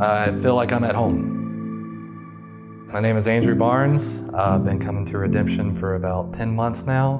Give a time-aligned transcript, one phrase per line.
[0.00, 2.88] I feel like I'm at home.
[2.90, 4.22] My name is Andrew Barnes.
[4.32, 7.18] I've been coming to Redemption for about 10 months now.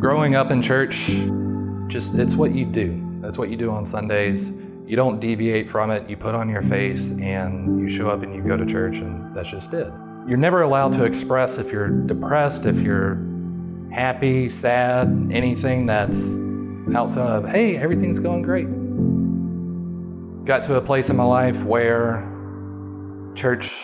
[0.00, 1.10] Growing up in church,
[1.88, 2.98] just it's what you do.
[3.20, 4.50] That's what you do on Sundays.
[4.86, 6.08] You don't deviate from it.
[6.08, 9.36] You put on your face and you show up and you go to church, and
[9.36, 9.92] that's just it.
[10.26, 13.18] You're never allowed to express if you're depressed, if you're
[13.92, 16.16] happy, sad, anything that's
[16.96, 18.68] outside of, hey, everything's going great.
[20.46, 22.24] Got to a place in my life where
[23.34, 23.74] church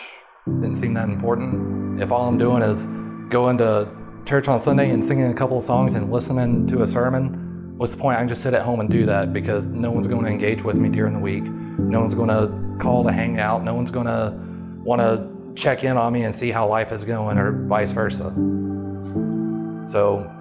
[0.45, 2.01] didn't seem that important.
[2.01, 2.83] If all I'm doing is
[3.29, 3.91] going to
[4.23, 7.91] church on Sunday and singing a couple of songs and listening to a sermon, what's
[7.91, 8.15] the point?
[8.15, 10.63] I can just sit at home and do that because no one's going to engage
[10.63, 11.43] with me during the week.
[11.43, 12.49] No one's going to
[12.81, 13.61] call to hang out.
[13.65, 14.33] No one's going to
[14.85, 18.33] want to check in on me and see how life is going or vice versa.
[19.89, 20.31] So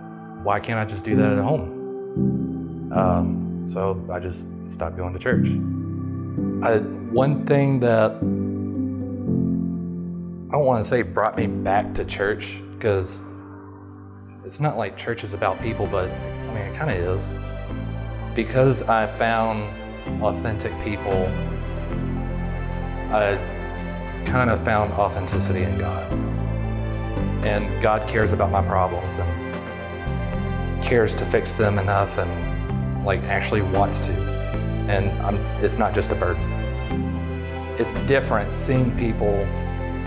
[0.44, 2.92] why can't I just do that at home?
[2.92, 5.48] Um, so I just stopped going to church.
[6.62, 6.78] I,
[7.10, 8.12] one thing that
[10.52, 13.20] I don't want to say brought me back to church because
[14.44, 17.26] it's not like church is about people, but I mean, it kind of is.
[18.34, 19.60] Because I found
[20.22, 21.26] authentic people,
[23.14, 23.38] I
[24.24, 26.12] kind of found authenticity in God.
[27.44, 33.62] And God cares about my problems and cares to fix them enough and like actually
[33.62, 34.21] wants to.
[34.92, 36.42] And I'm, it's not just a burden.
[37.78, 39.48] It's different seeing people,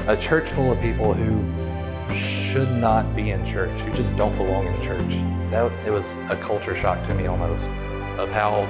[0.08, 4.68] a church full of people who should not be in church, who just don't belong
[4.68, 5.16] in church.
[5.50, 7.66] That it was a culture shock to me almost
[8.20, 8.66] of how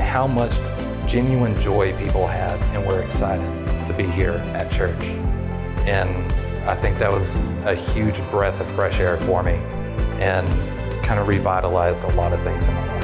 [0.00, 0.56] how much
[1.06, 3.46] genuine joy people had and were excited
[3.86, 5.04] to be here at church.
[5.86, 6.10] And
[6.66, 9.54] I think that was a huge breath of fresh air for me
[10.22, 10.48] and
[11.04, 13.01] kind of revitalized a lot of things in my life.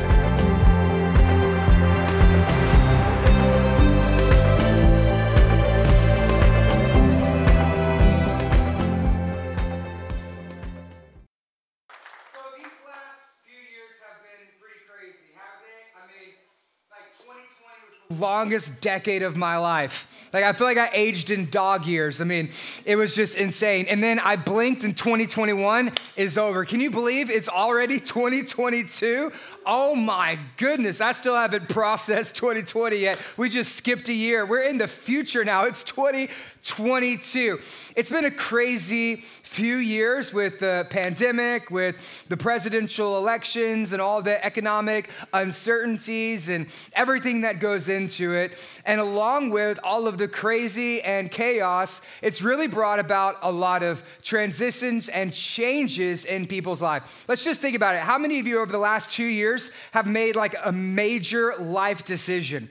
[18.19, 20.07] Longest decade of my life.
[20.33, 22.21] Like I feel like I aged in dog years.
[22.21, 22.51] I mean,
[22.85, 23.87] it was just insane.
[23.89, 26.65] And then I blinked and 2021 is over.
[26.65, 29.33] Can you believe it's already 2022?
[29.65, 33.19] Oh my goodness, I still haven't processed 2020 yet.
[33.37, 34.45] We just skipped a year.
[34.45, 35.65] We're in the future now.
[35.65, 37.61] It's 2022.
[37.97, 44.23] It's been a crazy few years with the pandemic, with the presidential elections, and all
[44.23, 48.59] the economic uncertainties and everything that goes into it.
[48.85, 53.83] And along with all of the crazy and chaos, it's really brought about a lot
[53.83, 57.25] of transitions and changes in people's life.
[57.29, 58.03] Let's just think about it.
[58.03, 62.05] How many of you over the last two years have made like a major life
[62.05, 62.69] decision?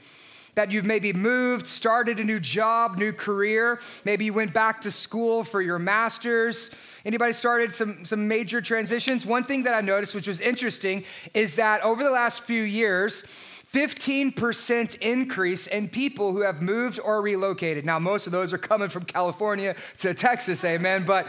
[0.57, 3.79] that you've maybe moved, started a new job, new career.
[4.05, 6.71] Maybe you went back to school for your master's.
[7.05, 9.23] Anybody started some, some major transitions?
[9.23, 11.03] One thing that I noticed, which was interesting,
[11.35, 13.23] is that over the last few years,
[13.73, 17.85] 15% increase in people who have moved or relocated.
[17.85, 21.05] Now, most of those are coming from California to Texas, amen.
[21.05, 21.27] But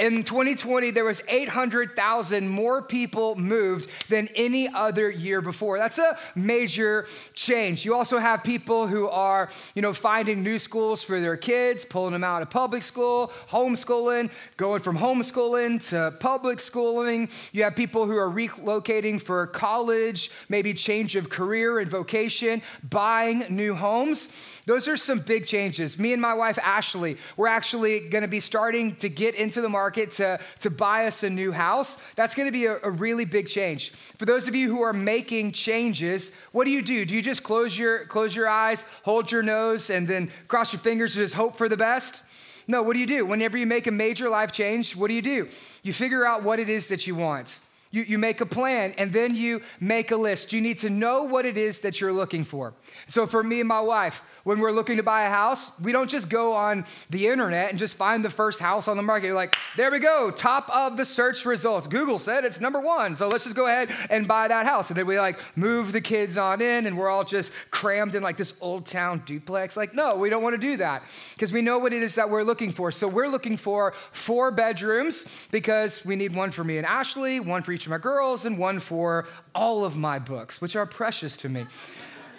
[0.00, 5.78] in 2020, there was 800,000 more people moved than any other year before.
[5.78, 7.84] That's a major change.
[7.84, 12.12] You also have people who are, you know, finding new schools for their kids, pulling
[12.12, 17.28] them out of public school, homeschooling, going from homeschooling to public schooling.
[17.52, 23.44] You have people who are relocating for college, maybe change of career and vocation, buying
[23.50, 24.30] new homes.
[24.64, 25.98] Those are some big changes.
[25.98, 29.68] Me and my wife, Ashley, we're actually going to be starting to get into the
[29.68, 31.96] market to, to buy us a new house.
[32.16, 33.90] That's to be a, a really big change.
[33.90, 37.04] For those of you who are making changes, what do you do?
[37.04, 40.80] Do you just close your, close your eyes, hold your nose, and then cross your
[40.80, 42.22] fingers and just hope for the best?
[42.66, 43.26] No, what do you do?
[43.26, 45.48] Whenever you make a major life change, what do you do?
[45.82, 47.60] You figure out what it is that you want.
[47.92, 50.52] You, you make a plan and then you make a list.
[50.52, 52.72] You need to know what it is that you're looking for.
[53.08, 56.08] So, for me and my wife, when we're looking to buy a house, we don't
[56.08, 59.26] just go on the internet and just find the first house on the market.
[59.26, 61.86] You're like, there we go, top of the search results.
[61.86, 64.90] Google said it's number one, so let's just go ahead and buy that house.
[64.90, 68.22] And then we like move the kids on in, and we're all just crammed in
[68.22, 69.76] like this old town duplex.
[69.76, 71.02] Like, no, we don't want to do that
[71.34, 72.92] because we know what it is that we're looking for.
[72.92, 77.62] So we're looking for four bedrooms because we need one for me and Ashley, one
[77.62, 81.36] for each of my girls, and one for all of my books, which are precious
[81.38, 81.66] to me.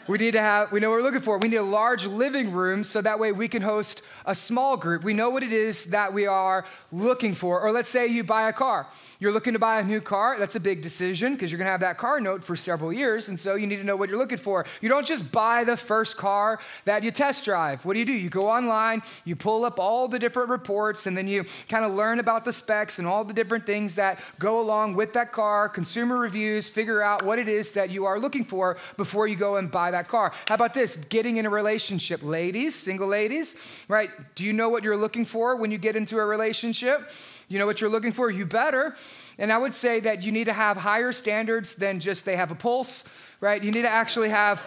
[0.07, 1.37] We need to have, we know what we're looking for.
[1.37, 5.03] We need a large living room so that way we can host a small group.
[5.03, 7.61] We know what it is that we are looking for.
[7.61, 8.87] Or let's say you buy a car.
[9.21, 10.39] You're looking to buy a new car.
[10.39, 13.29] That's a big decision because you're going to have that car note for several years.
[13.29, 14.65] And so you need to know what you're looking for.
[14.81, 17.85] You don't just buy the first car that you test drive.
[17.85, 18.13] What do you do?
[18.13, 21.91] You go online, you pull up all the different reports, and then you kind of
[21.91, 25.69] learn about the specs and all the different things that go along with that car,
[25.69, 29.57] consumer reviews, figure out what it is that you are looking for before you go
[29.57, 30.33] and buy that car.
[30.47, 30.97] How about this?
[30.97, 32.23] Getting in a relationship.
[32.23, 33.55] Ladies, single ladies,
[33.87, 34.09] right?
[34.33, 37.07] Do you know what you're looking for when you get into a relationship?
[37.51, 38.31] You know what you're looking for?
[38.31, 38.95] You better.
[39.37, 42.51] And I would say that you need to have higher standards than just they have
[42.51, 43.03] a pulse,
[43.39, 43.63] right?
[43.63, 44.63] You need to actually have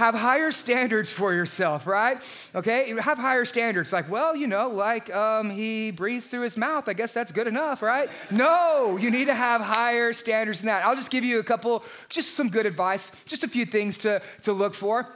[0.00, 2.22] have higher standards for yourself, right?
[2.54, 3.92] Okay, have higher standards.
[3.92, 6.88] Like, well, you know, like um, he breathes through his mouth.
[6.88, 8.08] I guess that's good enough, right?
[8.30, 10.86] No, you need to have higher standards than that.
[10.86, 14.22] I'll just give you a couple, just some good advice, just a few things to,
[14.42, 15.06] to look for.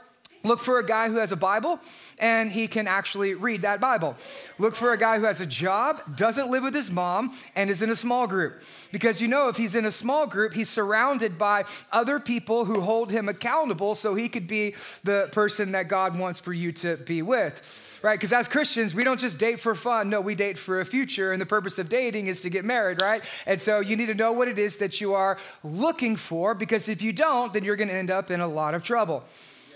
[0.45, 1.79] Look for a guy who has a Bible
[2.19, 4.15] and he can actually read that Bible.
[4.59, 7.81] Look for a guy who has a job, doesn't live with his mom, and is
[7.81, 8.61] in a small group.
[8.91, 12.81] Because you know, if he's in a small group, he's surrounded by other people who
[12.81, 16.97] hold him accountable so he could be the person that God wants for you to
[16.97, 18.19] be with right?
[18.19, 20.11] Because as Christians, we don't just date for fun.
[20.11, 23.01] No, we date for a future, and the purpose of dating is to get married,
[23.01, 23.23] right?
[23.47, 26.87] And so you need to know what it is that you are looking for, because
[26.87, 29.23] if you don't, then you're going to end up in a lot of trouble.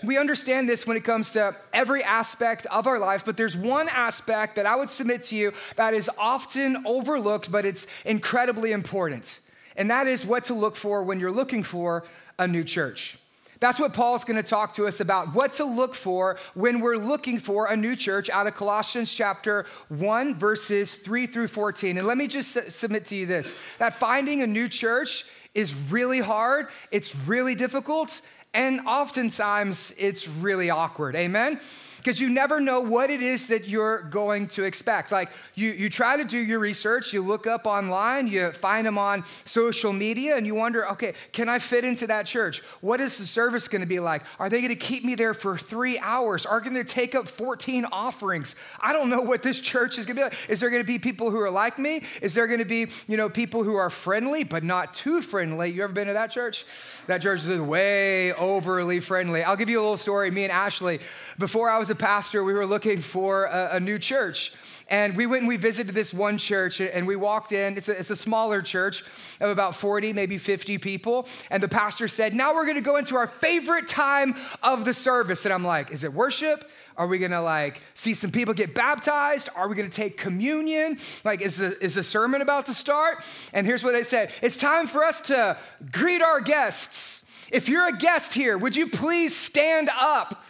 [0.02, 3.88] We understand this when it comes to every aspect of our life, but there's one
[3.88, 9.40] aspect that I would submit to you that is often overlooked, but it's incredibly important.
[9.76, 12.04] And that is what to look for when you're looking for
[12.38, 13.18] a new church.
[13.60, 16.96] That's what Paul's going to talk to us about, what to look for when we're
[16.96, 21.98] looking for a new church out of Colossians chapter 1, verses 3 through 14.
[21.98, 26.20] And let me just submit to you this that finding a new church is really
[26.20, 31.14] hard, it's really difficult, and oftentimes it's really awkward.
[31.16, 31.60] Amen?
[32.00, 35.12] Because you never know what it is that you're going to expect.
[35.12, 38.96] Like you, you try to do your research, you look up online, you find them
[38.96, 42.62] on social media, and you wonder, okay, can I fit into that church?
[42.80, 44.22] What is the service going to be like?
[44.38, 46.46] Are they going to keep me there for three hours?
[46.46, 48.56] Are they going to take up 14 offerings?
[48.80, 50.50] I don't know what this church is going to be like.
[50.50, 52.02] Is there going to be people who are like me?
[52.22, 55.70] Is there going to be, you know, people who are friendly but not too friendly?
[55.70, 56.64] You ever been to that church?
[57.08, 59.44] That church is way overly friendly.
[59.44, 60.30] I'll give you a little story.
[60.30, 61.00] Me and Ashley,
[61.38, 64.52] before I was a pastor, we were looking for a, a new church.
[64.90, 67.76] And we went and we visited this one church and we walked in.
[67.76, 69.04] It's a, it's a smaller church
[69.38, 71.28] of about 40, maybe 50 people.
[71.48, 74.34] And the pastor said, Now we're gonna go into our favorite time
[74.64, 75.44] of the service.
[75.44, 76.68] And I'm like, Is it worship?
[76.96, 79.48] Are we gonna like see some people get baptized?
[79.54, 80.98] Are we gonna take communion?
[81.24, 83.24] Like, is the, is the sermon about to start?
[83.52, 85.56] And here's what they said It's time for us to
[85.92, 87.22] greet our guests.
[87.52, 90.44] If you're a guest here, would you please stand up?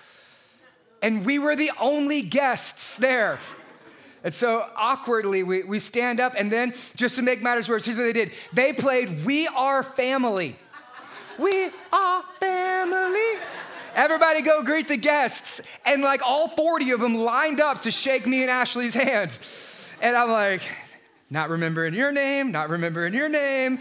[1.03, 3.39] And we were the only guests there.
[4.23, 7.97] And so awkwardly, we, we stand up, and then just to make matters worse, here's
[7.97, 10.57] what they did they played We Are Family.
[11.39, 13.41] We are family.
[13.95, 15.63] Everybody go greet the guests.
[15.87, 19.39] And like all 40 of them lined up to shake me and Ashley's hand.
[20.03, 20.61] And I'm like,
[21.31, 23.81] not remembering your name, not remembering your name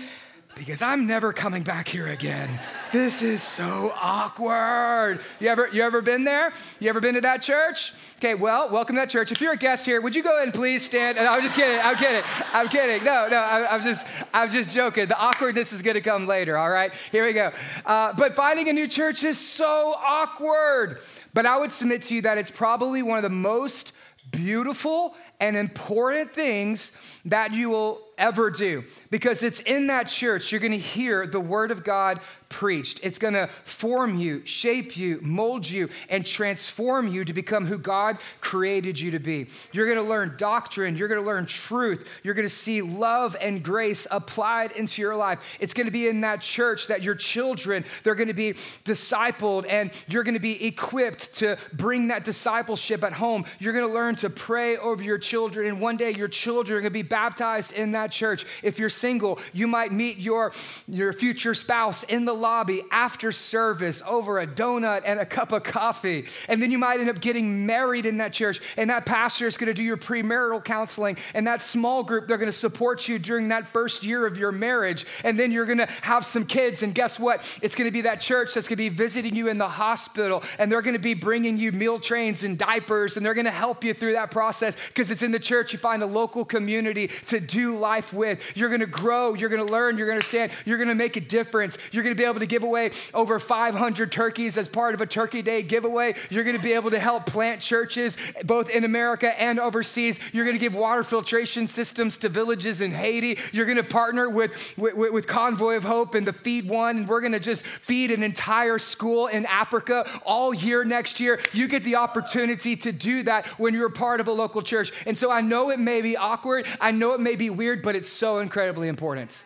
[0.56, 2.60] because I'm never coming back here again.
[2.91, 5.19] This is so awkward.
[5.39, 6.51] You ever, you ever been there?
[6.80, 7.94] You ever been to that church?
[8.18, 9.31] Okay, well, welcome to that church.
[9.31, 11.19] If you're a guest here, would you go ahead and please stand?
[11.19, 11.80] And I'm just kidding.
[11.83, 12.24] I'm kidding.
[12.51, 13.03] I'm kidding.
[13.03, 15.07] No, no, I, am just, I'm just joking.
[15.07, 16.57] The awkwardness is going to come later.
[16.57, 17.51] All right, here we go.
[17.86, 21.00] Uh, but finding a new church is so awkward.
[21.36, 23.91] But I would submit to you that it's probably one of the most
[24.31, 26.91] beautiful and important things
[27.25, 31.39] that you will ever do because it's in that church you're going to hear the
[31.39, 32.99] word of God preached.
[33.03, 37.77] It's going to form you, shape you, mold you, and transform you to become who
[37.77, 39.47] God created you to be.
[39.71, 43.35] You're going to learn doctrine, you're going to learn truth, you're going to see love
[43.39, 45.39] and grace applied into your life.
[45.59, 49.65] It's going to be in that church that your children, they're going to be discipled
[49.69, 53.45] and you're going to be equipped to bring that discipleship at home.
[53.59, 56.81] You're going to learn to pray over your children and one day your children are
[56.81, 58.46] going to be baptized in that church.
[58.63, 60.51] If you're single, you might meet your
[60.88, 65.63] your future spouse in the lobby after service over a donut and a cup of
[65.63, 66.25] coffee.
[66.48, 68.60] And then you might end up getting married in that church.
[68.78, 71.18] And that pastor is going to do your premarital counseling.
[71.34, 74.51] And that small group, they're going to support you during that first year of your
[74.51, 75.06] marriage.
[75.24, 76.82] And then you're going to have some kids.
[76.82, 77.60] And guess what?
[77.62, 80.44] It's going to be that church that's going to be visiting you in the hospital.
[80.58, 83.16] And they're going to be bringing you meal trains and diapers.
[83.16, 85.74] And they're going to help you through that process because it's it's in the church
[85.74, 88.56] you find a local community to do life with.
[88.56, 91.77] You're gonna grow, you're gonna learn, you're gonna understand, you're gonna make a difference.
[91.91, 95.41] You're gonna be able to give away over 500 turkeys as part of a Turkey
[95.41, 96.15] Day giveaway.
[96.29, 100.20] You're gonna be able to help plant churches both in America and overseas.
[100.34, 103.38] You're gonna give water filtration systems to villages in Haiti.
[103.51, 107.22] You're gonna partner with, with, with Convoy of Hope and the Feed One, and we're
[107.22, 111.39] gonna just feed an entire school in Africa all year next year.
[111.53, 114.91] You get the opportunity to do that when you're part of a local church.
[115.06, 117.88] And so I know it may be awkward, I know it may be weird, but
[117.96, 119.43] it's so incredibly important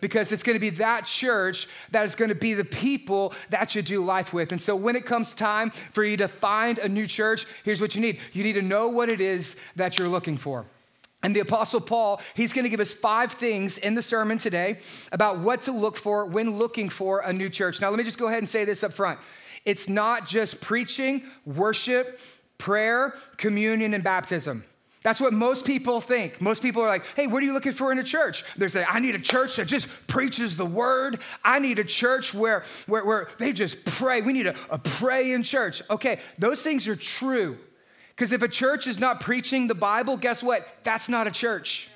[0.00, 3.74] because it's going to be that church that is going to be the people that
[3.74, 4.52] you do life with.
[4.52, 7.94] And so when it comes time for you to find a new church, here's what
[7.94, 10.66] you need you need to know what it is that you're looking for.
[11.22, 14.78] And the Apostle Paul, he's going to give us five things in the sermon today
[15.10, 17.80] about what to look for when looking for a new church.
[17.80, 19.18] Now, let me just go ahead and say this up front
[19.64, 22.20] it's not just preaching, worship,
[22.58, 24.64] prayer, communion, and baptism.
[25.04, 26.40] That's what most people think.
[26.40, 28.42] Most people are like, hey, what are you looking for in a church?
[28.56, 31.20] They're saying, I need a church that just preaches the word.
[31.44, 34.22] I need a church where, where, where they just pray.
[34.22, 35.82] We need a, a pray in church.
[35.90, 37.58] Okay, those things are true.
[38.08, 40.66] Because if a church is not preaching the Bible, guess what?
[40.84, 41.90] That's not a church.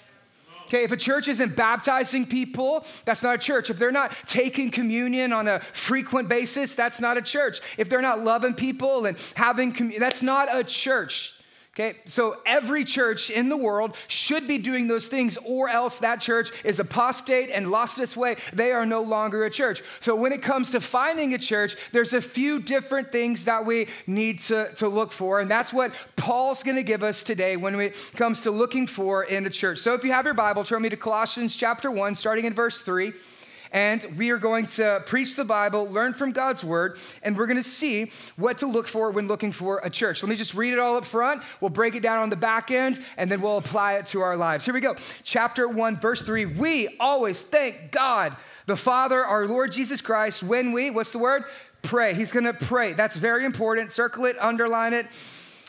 [0.66, 3.70] Okay, if a church isn't baptizing people, that's not a church.
[3.70, 7.62] If they're not taking communion on a frequent basis, that's not a church.
[7.78, 11.37] If they're not loving people and having communion, that's not a church.
[11.78, 16.20] Okay, so every church in the world should be doing those things, or else that
[16.20, 18.34] church is apostate and lost its way.
[18.52, 19.82] They are no longer a church.
[20.00, 23.86] So, when it comes to finding a church, there's a few different things that we
[24.08, 27.94] need to, to look for, and that's what Paul's gonna give us today when it
[28.16, 29.78] comes to looking for in a church.
[29.78, 32.82] So, if you have your Bible, turn me to Colossians chapter 1, starting in verse
[32.82, 33.12] 3
[33.72, 37.56] and we are going to preach the Bible, learn from God's word, and we're going
[37.56, 40.22] to see what to look for when looking for a church.
[40.22, 41.42] Let me just read it all up front.
[41.60, 44.36] We'll break it down on the back end, and then we'll apply it to our
[44.36, 44.64] lives.
[44.64, 44.96] Here we go.
[45.22, 46.46] Chapter 1, verse 3.
[46.46, 51.44] We always thank God, the Father, our Lord Jesus Christ, when we, what's the word?
[51.82, 52.14] Pray.
[52.14, 52.92] He's going to pray.
[52.92, 53.92] That's very important.
[53.92, 55.06] Circle it, underline it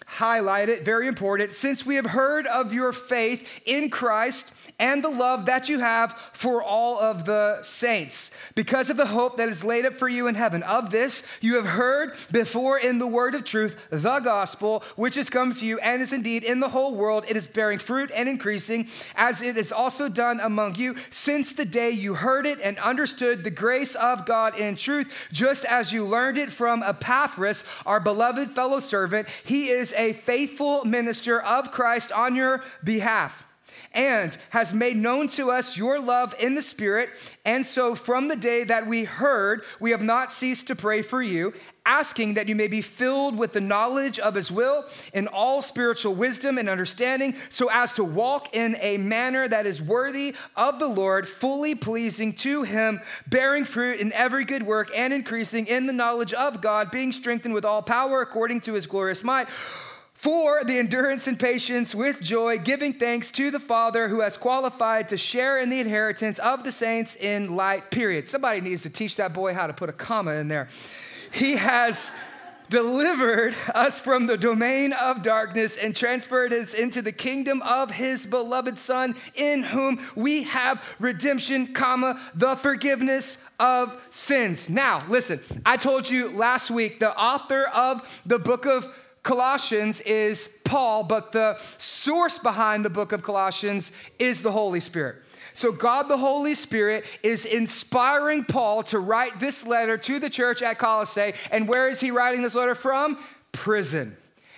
[0.10, 1.54] highlight it, very important.
[1.54, 6.14] Since we have heard of your faith in Christ and the love that you have
[6.34, 10.28] for all of the saints, because of the hope that is laid up for you
[10.28, 10.64] in heaven.
[10.64, 15.30] Of this you have heard before in the word of truth, the gospel, which has
[15.30, 17.26] come to you and is indeed in the whole world.
[17.28, 21.66] It is bearing fruit and increasing, as it is also done among you since the
[21.66, 26.06] day you heard it and understood the grace of God in truth, just as you
[26.06, 29.28] learned it from Epaphras, our beloved fellow servant.
[29.44, 33.46] He is a faithful minister of Christ on your behalf
[33.94, 37.10] and has made known to us your love in the Spirit.
[37.46, 41.22] And so, from the day that we heard, we have not ceased to pray for
[41.22, 41.54] you,
[41.86, 46.14] asking that you may be filled with the knowledge of His will in all spiritual
[46.14, 50.88] wisdom and understanding, so as to walk in a manner that is worthy of the
[50.88, 55.94] Lord, fully pleasing to Him, bearing fruit in every good work and increasing in the
[55.94, 59.48] knowledge of God, being strengthened with all power according to His glorious might
[60.20, 65.08] for the endurance and patience with joy, giving thanks to the Father who has qualified
[65.08, 68.28] to share in the inheritance of the saints in light, period.
[68.28, 70.68] Somebody needs to teach that boy how to put a comma in there.
[71.32, 72.12] He has
[72.70, 78.26] delivered us from the domain of darkness and transferred us into the kingdom of his
[78.26, 85.76] beloved son in whom we have redemption comma the forgiveness of sins now listen i
[85.76, 88.88] told you last week the author of the book of
[89.30, 95.18] Colossians is Paul, but the source behind the book of Colossians is the Holy Spirit.
[95.54, 100.64] So, God the Holy Spirit is inspiring Paul to write this letter to the church
[100.64, 101.34] at Colossae.
[101.52, 103.24] And where is he writing this letter from?
[103.52, 104.18] Prison.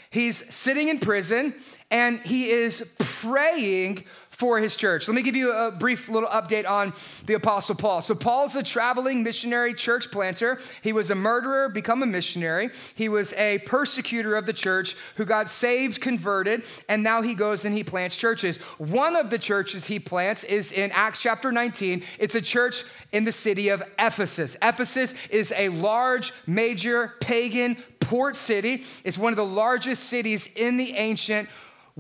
[0.10, 1.54] He's sitting in prison
[1.90, 4.06] and he is praying
[4.42, 5.08] for his church.
[5.08, 6.94] Let me give you a brief little update on
[7.28, 8.02] the Apostle Paul.
[8.02, 10.60] So, Paul's a traveling missionary church planter.
[10.82, 12.72] He was a murderer, become a missionary.
[12.96, 17.66] He was a persecutor of the church who got saved, converted, and now he goes
[17.66, 18.58] and he plants churches.
[18.80, 22.02] One of the churches he plants is in Acts chapter 19.
[22.18, 24.58] It's a church in the city of Ephesus.
[24.64, 28.86] Ephesus is a large, major pagan port city.
[29.04, 31.48] It's one of the largest cities in the ancient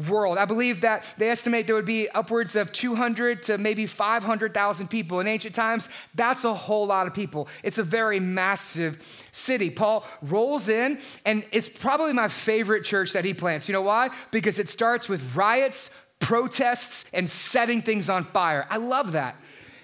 [0.10, 0.38] world.
[0.38, 5.20] I believe that they estimate there would be upwards of 200 to maybe 500,000 people.
[5.20, 7.48] In ancient times, that's a whole lot of people.
[7.64, 9.00] It's a very massive
[9.32, 9.70] city.
[9.70, 13.68] Paul rolls in, and it's probably my favorite church that he plants.
[13.68, 14.10] You know why?
[14.32, 15.90] Because it starts with riots,
[16.20, 18.68] protests, and setting things on fire.
[18.70, 19.36] I love that.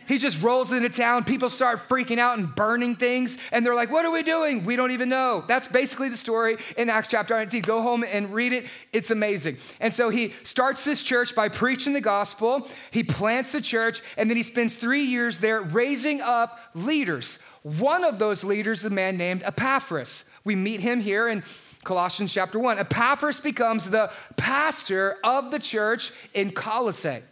[0.07, 1.25] He just rolls into town.
[1.25, 3.37] People start freaking out and burning things.
[3.51, 4.63] And they're like, What are we doing?
[4.63, 5.43] We don't even know.
[5.47, 7.61] That's basically the story in Acts chapter 19.
[7.63, 8.67] Go home and read it.
[8.93, 9.57] It's amazing.
[9.79, 12.67] And so he starts this church by preaching the gospel.
[12.91, 14.01] He plants a church.
[14.17, 17.39] And then he spends three years there raising up leaders.
[17.63, 20.23] One of those leaders is a man named Epaphras.
[20.43, 21.43] We meet him here in
[21.83, 22.79] Colossians chapter 1.
[22.79, 27.23] Epaphras becomes the pastor of the church in Colossae.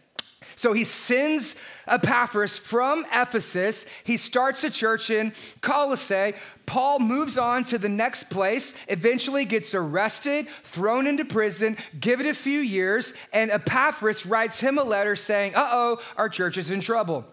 [0.55, 1.55] So he sends
[1.87, 3.85] Epaphras from Ephesus.
[4.03, 6.33] He starts a church in Colossae.
[6.65, 12.25] Paul moves on to the next place, eventually gets arrested, thrown into prison, give it
[12.25, 16.71] a few years, and Epaphras writes him a letter saying, Uh oh, our church is
[16.71, 17.25] in trouble.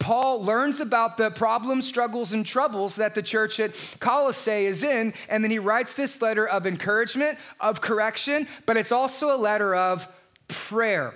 [0.00, 5.12] Paul learns about the problems, struggles, and troubles that the church at Colossae is in,
[5.28, 9.74] and then he writes this letter of encouragement, of correction, but it's also a letter
[9.74, 10.08] of
[10.48, 11.14] prayer.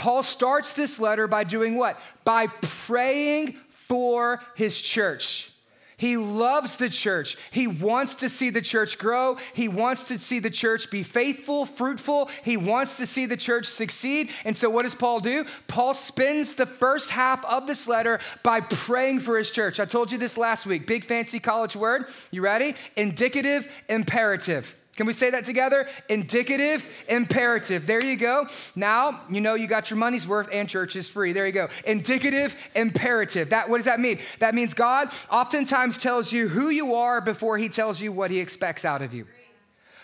[0.00, 2.00] Paul starts this letter by doing what?
[2.24, 5.52] By praying for his church.
[5.98, 7.36] He loves the church.
[7.50, 9.36] He wants to see the church grow.
[9.52, 12.30] He wants to see the church be faithful, fruitful.
[12.42, 14.30] He wants to see the church succeed.
[14.46, 15.44] And so, what does Paul do?
[15.68, 19.78] Paul spends the first half of this letter by praying for his church.
[19.78, 20.86] I told you this last week.
[20.86, 22.06] Big fancy college word.
[22.30, 22.74] You ready?
[22.96, 24.79] Indicative, imperative.
[25.00, 25.88] Can we say that together?
[26.10, 27.86] Indicative, imperative.
[27.86, 28.46] There you go.
[28.76, 31.32] Now you know you got your money's worth and church is free.
[31.32, 31.70] There you go.
[31.86, 33.48] Indicative, imperative.
[33.48, 34.18] That what does that mean?
[34.40, 38.40] That means God oftentimes tells you who you are before he tells you what he
[38.40, 39.26] expects out of you.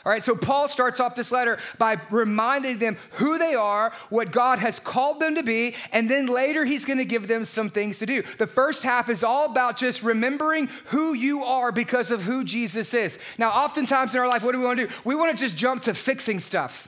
[0.06, 4.30] All right, so Paul starts off this letter by reminding them who they are, what
[4.30, 7.70] God has called them to be, and then later he's going to give them some
[7.70, 8.22] things to do.
[8.38, 12.94] The first half is all about just remembering who you are because of who Jesus
[12.94, 13.18] is.
[13.36, 14.94] Now, oftentimes in our life, what do we want to do?
[15.04, 16.86] We want to just jump to fixing stuff.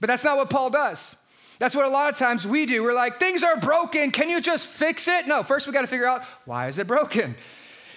[0.00, 1.16] But that's not what Paul does.
[1.58, 2.82] That's what a lot of times we do.
[2.82, 4.10] We're like, things are broken.
[4.10, 5.26] Can you just fix it?
[5.26, 7.34] No, first we got to figure out why is it broken?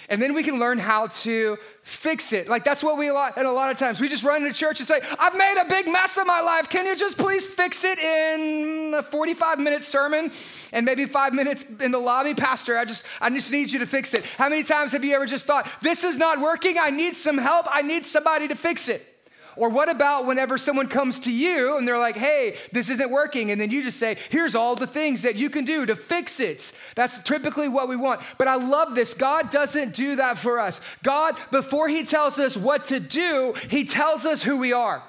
[0.09, 2.47] And then we can learn how to fix it.
[2.47, 4.53] Like that's what we a lot, and a lot of times we just run into
[4.53, 6.69] church and say, I've made a big mess of my life.
[6.69, 10.31] Can you just please fix it in a 45 minute sermon
[10.71, 12.33] and maybe five minutes in the lobby?
[12.33, 14.25] Pastor, I just, I just need you to fix it.
[14.25, 16.77] How many times have you ever just thought, this is not working?
[16.79, 17.65] I need some help.
[17.69, 19.16] I need somebody to fix it.
[19.57, 23.51] Or what about whenever someone comes to you and they're like, hey, this isn't working?
[23.51, 26.39] And then you just say, here's all the things that you can do to fix
[26.39, 26.71] it.
[26.95, 28.21] That's typically what we want.
[28.37, 29.13] But I love this.
[29.13, 30.79] God doesn't do that for us.
[31.01, 35.03] God, before He tells us what to do, He tells us who we are.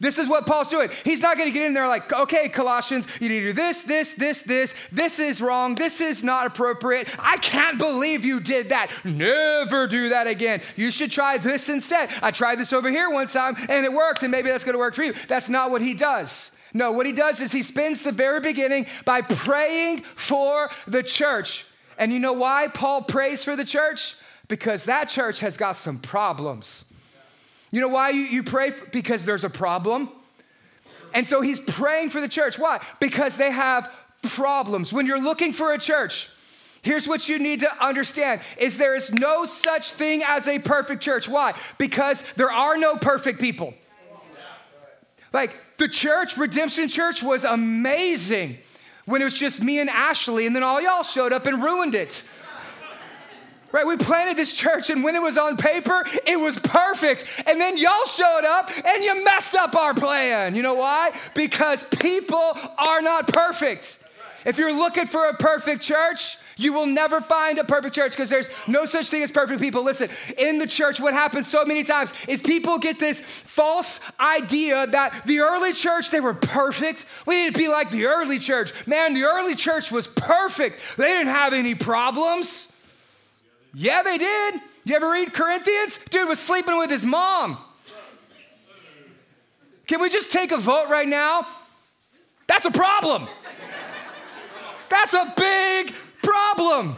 [0.00, 0.88] This is what Paul's doing.
[1.04, 3.82] He's not going to get in there like, okay, Colossians, you need to do this,
[3.82, 4.74] this, this, this.
[4.90, 5.74] This is wrong.
[5.74, 7.14] This is not appropriate.
[7.18, 8.90] I can't believe you did that.
[9.04, 10.62] Never do that again.
[10.74, 12.08] You should try this instead.
[12.22, 14.78] I tried this over here one time and it worked, and maybe that's going to
[14.78, 15.12] work for you.
[15.28, 16.50] That's not what he does.
[16.72, 21.66] No, what he does is he spends the very beginning by praying for the church.
[21.98, 24.16] And you know why Paul prays for the church?
[24.48, 26.86] Because that church has got some problems.
[27.70, 28.72] You know why you, you pray?
[28.92, 30.10] Because there's a problem.
[31.14, 32.58] And so he's praying for the church.
[32.58, 32.84] Why?
[33.00, 33.90] Because they have
[34.22, 34.92] problems.
[34.92, 36.28] When you're looking for a church,
[36.82, 41.02] here's what you need to understand is there is no such thing as a perfect
[41.02, 41.28] church.
[41.28, 41.54] Why?
[41.78, 43.74] Because there are no perfect people.
[45.32, 48.58] Like the church, Redemption Church was amazing
[49.04, 51.94] when it was just me and Ashley and then all y'all showed up and ruined
[51.94, 52.22] it.
[53.72, 57.24] Right, we planted this church, and when it was on paper, it was perfect.
[57.46, 60.56] And then y'all showed up and you messed up our plan.
[60.56, 61.12] You know why?
[61.34, 63.98] Because people are not perfect.
[64.44, 68.30] If you're looking for a perfect church, you will never find a perfect church because
[68.30, 69.84] there's no such thing as perfect people.
[69.84, 74.86] Listen, in the church, what happens so many times is people get this false idea
[74.88, 77.06] that the early church, they were perfect.
[77.26, 78.72] We need to be like the early church.
[78.86, 82.69] Man, the early church was perfect, they didn't have any problems.
[83.72, 84.60] Yeah, they did.
[84.84, 85.98] You ever read Corinthians?
[86.10, 87.58] Dude was sleeping with his mom.
[89.86, 91.46] Can we just take a vote right now?
[92.46, 93.28] That's a problem.
[94.88, 96.96] That's a big problem.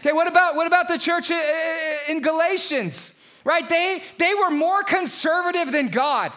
[0.00, 3.14] Okay, what about what about the church in Galatians?
[3.44, 3.66] Right?
[3.68, 6.32] They they were more conservative than God.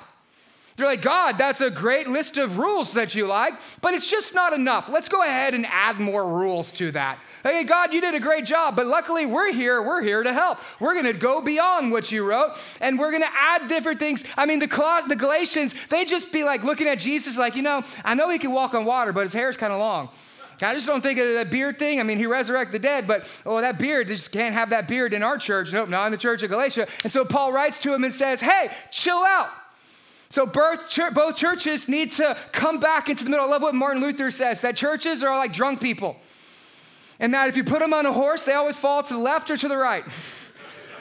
[0.77, 4.35] They're like, God, that's a great list of rules that you like, but it's just
[4.35, 4.87] not enough.
[4.89, 7.17] Let's go ahead and add more rules to that.
[7.41, 9.81] Hey, God, you did a great job, but luckily we're here.
[9.81, 10.59] We're here to help.
[10.79, 14.23] We're going to go beyond what you wrote, and we're going to add different things.
[14.37, 14.67] I mean, the,
[15.07, 18.37] the Galatians, they just be like looking at Jesus, like, you know, I know he
[18.37, 20.09] can walk on water, but his hair is kind of long.
[20.61, 21.99] I just don't think of that beard thing.
[21.99, 24.87] I mean, he resurrected the dead, but oh, that beard, they just can't have that
[24.87, 25.71] beard in our church.
[25.71, 26.87] Nope, not in the church of Galatia.
[27.03, 29.49] And so Paul writes to him and says, Hey, chill out.
[30.29, 33.45] So both, both churches need to come back into the middle.
[33.45, 36.17] I love what Martin Luther says that churches are like drunk people.
[37.19, 39.49] and that if you put them on a horse, they always fall to the left
[39.49, 40.03] or to the right.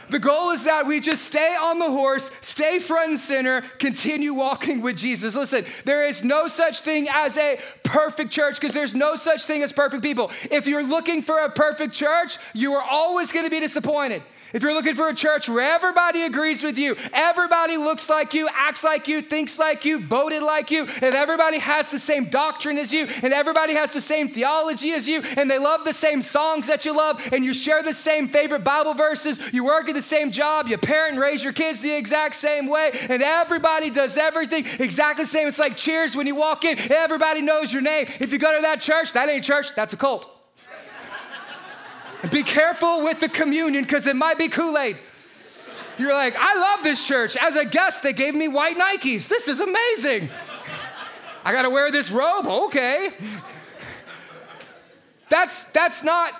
[0.08, 4.34] The goal is that we just stay on the horse, stay front and center, continue
[4.34, 5.34] walking with Jesus.
[5.34, 9.62] Listen, there is no such thing as a perfect church because there's no such thing
[9.62, 10.30] as perfect people.
[10.50, 14.22] If you're looking for a perfect church, you are always going to be disappointed.
[14.52, 18.48] If you're looking for a church where everybody agrees with you, everybody looks like you,
[18.54, 22.78] acts like you, thinks like you, voted like you, and everybody has the same doctrine
[22.78, 26.22] as you, and everybody has the same theology as you, and they love the same
[26.22, 29.95] songs that you love, and you share the same favorite Bible verses, you work at
[29.96, 33.90] the same job, you parent and raise your kids the exact same way, and everybody
[33.90, 35.48] does everything exactly the same.
[35.48, 38.06] It's like cheers when you walk in, everybody knows your name.
[38.20, 40.30] If you go to that church, that ain't church, that's a cult.
[42.22, 44.96] And be careful with the communion because it might be Kool Aid.
[45.98, 47.36] You're like, I love this church.
[47.36, 49.28] As a guest, they gave me white Nikes.
[49.28, 50.30] This is amazing.
[51.44, 52.46] I got to wear this robe.
[52.46, 53.10] Okay.
[55.28, 56.32] That's that's not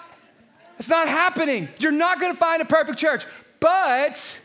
[0.79, 1.69] it's not happening.
[1.79, 3.25] You're not going to find a perfect church.
[3.61, 4.41] But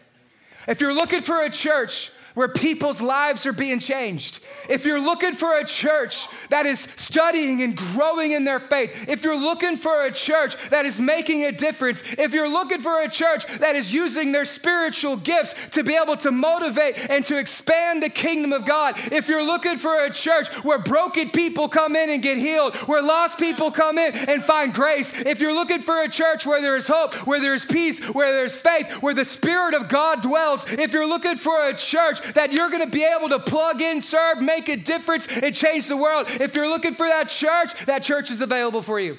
[0.67, 4.39] if you're looking for a church where people's lives are being changed,
[4.69, 9.23] if you're looking for a church that is studying and growing in their faith, if
[9.23, 13.09] you're looking for a church that is making a difference, if you're looking for a
[13.09, 18.01] church that is using their spiritual gifts to be able to motivate and to expand
[18.03, 22.09] the kingdom of God, if you're looking for a church where broken people come in
[22.09, 26.01] and get healed, where lost people come in and find grace, if you're looking for
[26.01, 29.25] a church where there is hope, where there is peace, where there's faith, where the
[29.25, 33.03] Spirit of God dwells, if you're looking for a church that you're going to be
[33.03, 36.27] able to plug in, serve, make a difference and change the world.
[36.29, 39.17] If you're looking for that church, that church is available for you.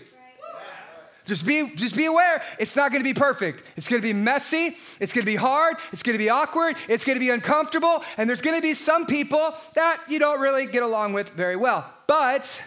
[1.24, 3.62] Just be, just be aware, it's not gonna be perfect.
[3.76, 7.30] It's gonna be messy, it's gonna be hard, it's gonna be awkward, it's gonna be
[7.30, 11.54] uncomfortable, and there's gonna be some people that you don't really get along with very
[11.54, 11.88] well.
[12.08, 12.60] But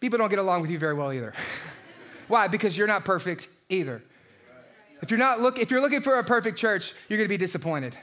[0.00, 1.34] people don't get along with you very well either.
[2.28, 2.48] Why?
[2.48, 4.02] Because you're not perfect either.
[5.04, 7.94] If you're not look, if you're looking for a perfect church, you're gonna be disappointed.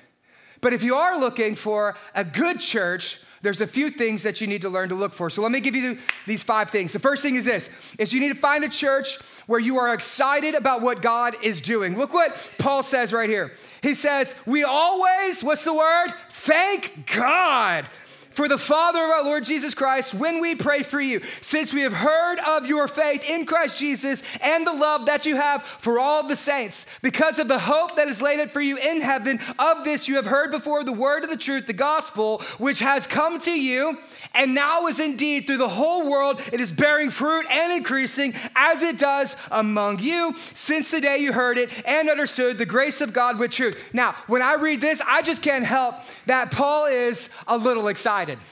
[0.61, 4.45] But if you are looking for a good church, there's a few things that you
[4.45, 5.31] need to learn to look for.
[5.31, 6.93] So let me give you these five things.
[6.93, 9.91] The first thing is this is you need to find a church where you are
[9.95, 11.97] excited about what God is doing.
[11.97, 13.53] Look what Paul says right here.
[13.81, 16.13] He says, "We always, what's the word?
[16.29, 17.89] Thank God
[18.31, 21.81] for the Father of our Lord Jesus Christ when we pray for you, since we
[21.81, 25.99] have heard of your faith in Christ Jesus and the love that you have for
[25.99, 29.39] all the saints, because of the hope that is laid up for you in heaven.
[29.59, 33.07] Of this you have heard before the word of the truth, the gospel, which has
[33.07, 33.97] come to you,
[34.33, 36.41] and now is indeed through the whole world.
[36.51, 41.33] It is bearing fruit and increasing as it does among you since the day you
[41.33, 43.77] heard it and understood the grace of God with truth.
[43.93, 48.30] Now, when I read this, I just can't help that Paul is a little excited
[48.33, 48.47] excited.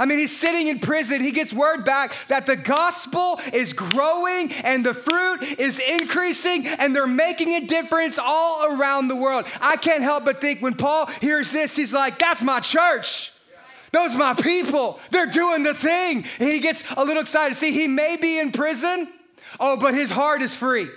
[0.00, 1.24] I mean, he's sitting in prison.
[1.24, 6.94] He gets word back that the gospel is growing and the fruit is increasing and
[6.94, 9.46] they're making a difference all around the world.
[9.60, 13.32] I can't help but think when Paul hears this, he's like, that's my church.
[13.90, 15.00] Those are my people.
[15.10, 16.24] They're doing the thing.
[16.38, 17.56] And he gets a little excited.
[17.56, 19.08] See, he may be in prison,
[19.58, 20.88] oh, but his heart is free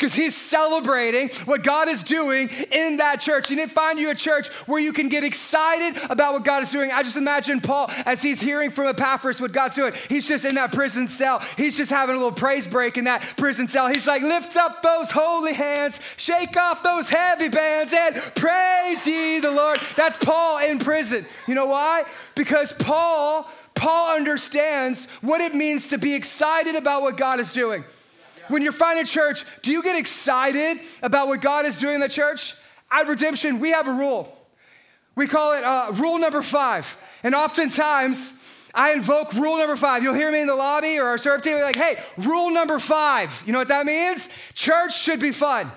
[0.00, 3.50] because he's celebrating what God is doing in that church.
[3.50, 6.70] You didn't find you a church where you can get excited about what God is
[6.70, 6.90] doing.
[6.90, 9.92] I just imagine Paul as he's hearing from Epaphras what God's doing.
[10.08, 11.40] He's just in that prison cell.
[11.58, 13.88] He's just having a little praise break in that prison cell.
[13.88, 19.40] He's like, lift up those holy hands, shake off those heavy bands, and praise ye
[19.40, 19.78] the Lord.
[19.96, 21.26] That's Paul in prison.
[21.46, 22.04] You know why?
[22.34, 23.50] Because Paul.
[23.72, 27.82] Paul understands what it means to be excited about what God is doing
[28.50, 32.08] when you're finding church, do you get excited about what God is doing in the
[32.08, 32.54] church?
[32.90, 34.36] At Redemption, we have a rule.
[35.14, 36.96] We call it uh, rule number five.
[37.22, 38.34] And oftentimes,
[38.74, 40.02] I invoke rule number five.
[40.02, 42.78] You'll hear me in the lobby or our serve team, be like, hey, rule number
[42.78, 43.42] five.
[43.46, 44.28] You know what that means?
[44.54, 45.70] Church should be fun.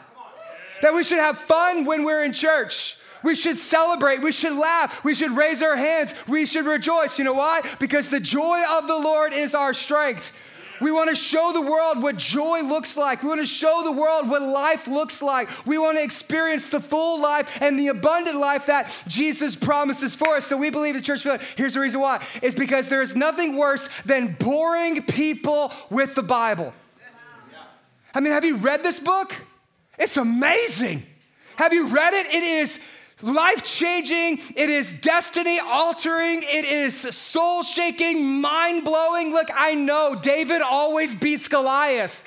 [0.82, 2.98] That we should have fun when we're in church.
[3.24, 4.22] We should celebrate.
[4.22, 5.04] We should laugh.
[5.04, 6.14] We should raise our hands.
[6.28, 7.18] We should rejoice.
[7.18, 7.62] You know why?
[7.80, 10.34] Because the joy of the Lord is our strength.
[10.82, 13.24] We want to show the world what joy looks like.
[13.24, 15.50] We want to show the world what life looks like.
[15.66, 20.36] We want to experience the full life and the abundant life that Jesus promises for
[20.36, 20.46] us.
[20.46, 21.24] So we believe the church.
[21.56, 26.24] Here's the reason why: is because there is nothing worse than boring people with the
[26.24, 26.74] Bible.
[28.16, 29.36] I mean, have you read this book?
[29.98, 31.04] It's amazing.
[31.56, 32.28] Have you read it?
[32.28, 32.80] It is
[33.24, 39.32] life changing, it is destiny altering, it is soul shaking, mind blowing.
[39.32, 42.24] Look, I know David always beats Goliath,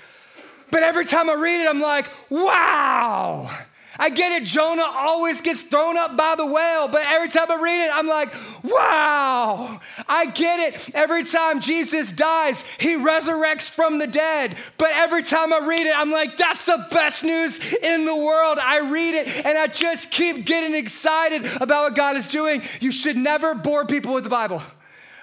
[0.71, 3.51] but every time I read it, I'm like, wow.
[3.99, 7.57] I get it, Jonah always gets thrown up by the whale, but every time I
[7.57, 10.91] read it, I'm like, wow, I get it.
[10.95, 14.57] Every time Jesus dies, he resurrects from the dead.
[14.77, 18.59] But every time I read it, I'm like, that's the best news in the world.
[18.61, 22.63] I read it and I just keep getting excited about what God is doing.
[22.81, 24.63] You should never bore people with the Bible,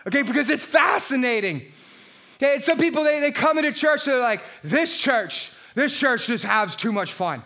[0.08, 1.64] okay, because it's fascinating.
[2.38, 6.28] Okay, and some people, they, they come into church, they're like, this church, this church
[6.28, 7.44] just has too much fun.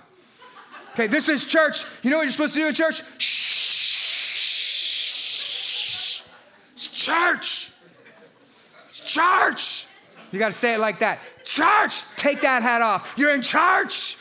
[0.97, 1.85] Okay, this is church.
[2.01, 3.03] You know what you're supposed to do in church?
[3.19, 3.43] Shh.
[6.73, 7.71] It's church.
[8.89, 9.85] It's church.
[10.31, 11.19] You got to say it like that.
[11.45, 12.01] Church.
[12.15, 13.13] Take that hat off.
[13.15, 14.17] You're in church.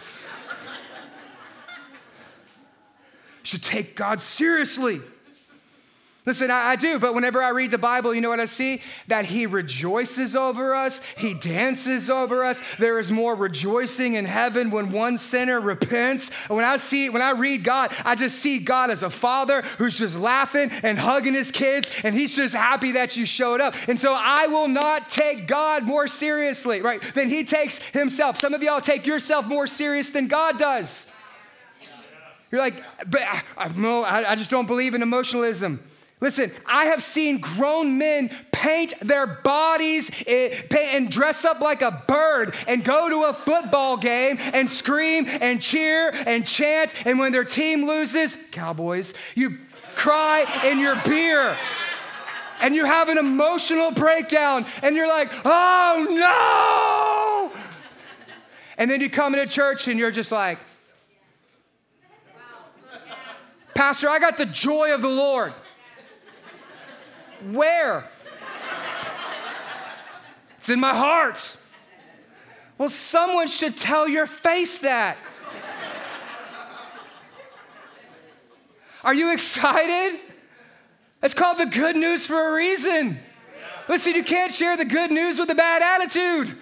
[3.39, 5.01] You should take God seriously.
[6.27, 8.83] Listen, I, I, do, but whenever I read the Bible, you know what I see?
[9.07, 12.61] That He rejoices over us, He dances over us.
[12.81, 16.31] There is more rejoicing in heaven when one sinner repents.
[16.49, 19.99] When I see, when I read God, I just see God as a father who's
[19.99, 23.77] just laughing and hugging his kids, and He's just happy that you showed up.
[23.87, 28.37] And so I will not take God more seriously, right, than He takes Himself.
[28.37, 31.07] Some of y'all take yourself more serious than God does.
[32.51, 35.81] You're like, but uh, I, I, I just don't believe in emotionalism.
[36.19, 42.55] Listen, I have seen grown men paint their bodies and dress up like a bird
[42.67, 46.95] and go to a football game and scream and cheer and chant.
[47.07, 49.59] And when their team loses, Cowboys, you
[49.95, 51.55] cry in your beer
[52.63, 57.61] and you have an emotional breakdown and you're like, oh no!
[58.79, 60.59] And then you come into church and you're just like,
[63.75, 65.53] Pastor, I got the joy of the Lord.
[67.51, 68.09] Where?
[70.59, 71.57] It's in my heart.
[72.79, 75.17] Well, someone should tell your face that.
[79.05, 80.21] Are you excited?
[81.23, 83.19] It's called the good news for a reason.
[83.89, 86.57] Listen, you can't share the good news with a bad attitude.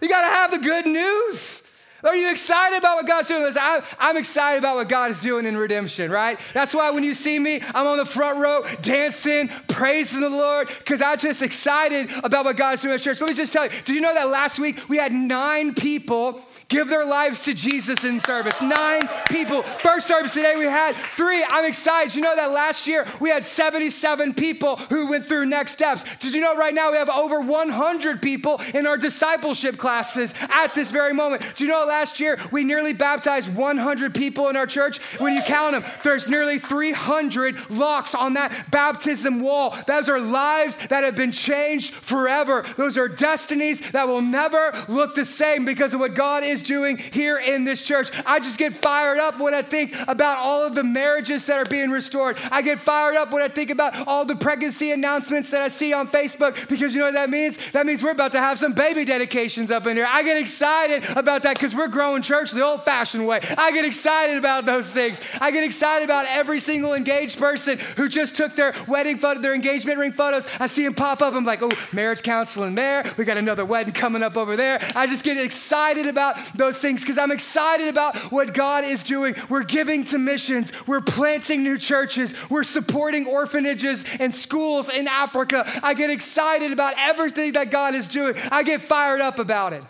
[0.00, 1.62] You got to have the good news.
[2.04, 3.42] Are you excited about what God's doing?
[3.42, 6.38] Listen, I'm, I'm excited about what God is doing in redemption, right?
[6.52, 10.68] That's why when you see me, I'm on the front row dancing, praising the Lord,
[10.68, 13.20] because I'm just excited about what God's doing at church.
[13.20, 16.42] Let me just tell you, did you know that last week we had nine people
[16.68, 18.60] give their lives to Jesus in service.
[18.60, 19.62] Nine people.
[19.62, 21.44] First service today we had three.
[21.48, 22.14] I'm excited.
[22.14, 26.04] You know that last year we had 77 people who went through next steps.
[26.16, 30.74] Did you know right now we have over 100 people in our discipleship classes at
[30.74, 31.54] this very moment?
[31.54, 34.98] Do you know last year we nearly baptized 100 people in our church?
[35.20, 39.76] When you count them, there's nearly 300 locks on that baptism wall.
[39.86, 42.64] Those are lives that have been changed forever.
[42.76, 46.62] Those are destinies that will never look the same because of what God is is
[46.62, 48.10] doing here in this church.
[48.24, 51.70] I just get fired up when I think about all of the marriages that are
[51.70, 52.38] being restored.
[52.50, 55.92] I get fired up when I think about all the pregnancy announcements that I see
[55.92, 57.58] on Facebook because you know what that means?
[57.72, 60.06] That means we're about to have some baby dedications up in here.
[60.08, 63.40] I get excited about that because we're growing church the old fashioned way.
[63.58, 65.20] I get excited about those things.
[65.40, 69.54] I get excited about every single engaged person who just took their wedding photo, their
[69.54, 70.48] engagement ring photos.
[70.58, 71.34] I see them pop up.
[71.34, 73.04] I'm like, oh, marriage counseling there.
[73.18, 74.80] We got another wedding coming up over there.
[74.94, 79.34] I just get excited about those things because I'm excited about what God is doing.
[79.48, 85.64] We're giving to missions, we're planting new churches, we're supporting orphanages and schools in Africa.
[85.82, 89.82] I get excited about everything that God is doing, I get fired up about it.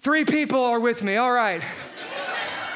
[0.00, 1.62] Three people are with me, all right.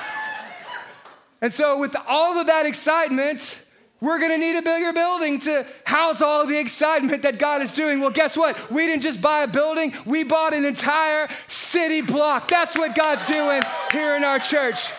[1.40, 3.63] and so, with all of that excitement,
[4.00, 8.00] we're gonna need a bigger building to house all the excitement that God is doing.
[8.00, 8.70] Well, guess what?
[8.70, 12.48] We didn't just buy a building, we bought an entire city block.
[12.48, 14.90] That's what God's doing here in our church.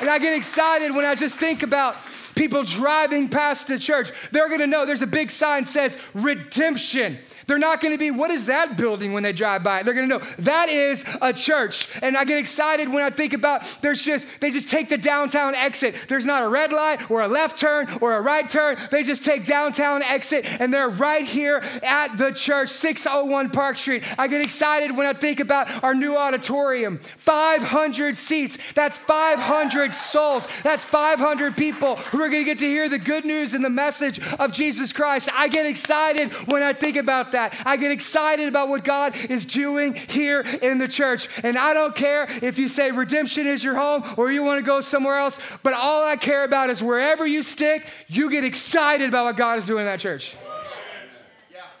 [0.00, 1.96] And I get excited when I just think about
[2.34, 4.10] people driving past the church.
[4.32, 7.18] They're gonna know there's a big sign says redemption.
[7.46, 9.82] They're not going to be, what is that building when they drive by?
[9.82, 11.88] They're going to know that is a church.
[12.02, 15.54] And I get excited when I think about there's just, they just take the downtown
[15.54, 16.06] exit.
[16.08, 18.76] There's not a red light or a left turn or a right turn.
[18.90, 24.02] They just take downtown exit and they're right here at the church, 601 Park Street.
[24.18, 28.58] I get excited when I think about our new auditorium 500 seats.
[28.74, 30.46] That's 500 souls.
[30.62, 33.70] That's 500 people who are going to get to hear the good news and the
[33.70, 35.28] message of Jesus Christ.
[35.32, 37.54] I get excited when I think about that.
[37.64, 41.28] I get excited about what God is doing here in the church.
[41.44, 44.66] And I don't care if you say redemption is your home or you want to
[44.66, 49.08] go somewhere else, but all I care about is wherever you stick, you get excited
[49.08, 50.36] about what God is doing in that church.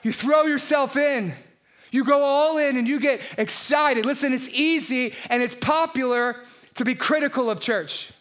[0.02, 1.32] You throw yourself in.
[1.90, 4.04] You go all in and you get excited.
[4.04, 6.36] Listen, it's easy and it's popular
[6.74, 8.12] to be critical of church.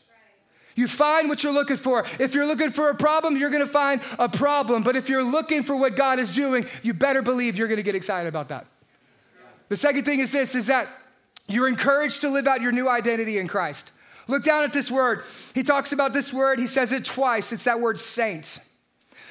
[0.75, 2.05] You find what you're looking for.
[2.19, 4.83] If you're looking for a problem, you're going to find a problem.
[4.83, 7.83] But if you're looking for what God is doing, you better believe you're going to
[7.83, 8.65] get excited about that.
[9.69, 10.87] The second thing is this is that
[11.47, 13.91] you're encouraged to live out your new identity in Christ.
[14.27, 15.23] Look down at this word.
[15.53, 17.51] He talks about this word, he says it twice.
[17.51, 18.59] It's that word saint.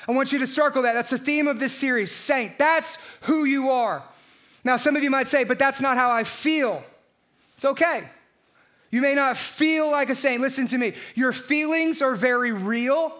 [0.06, 0.94] I want you to circle that.
[0.94, 2.58] That's the theme of this series saint.
[2.58, 4.02] That's who you are.
[4.64, 6.84] Now, some of you might say, but that's not how I feel.
[7.54, 8.04] It's okay.
[8.92, 10.42] You may not feel like a saint.
[10.42, 10.92] Listen to me.
[11.14, 13.12] Your feelings are very real,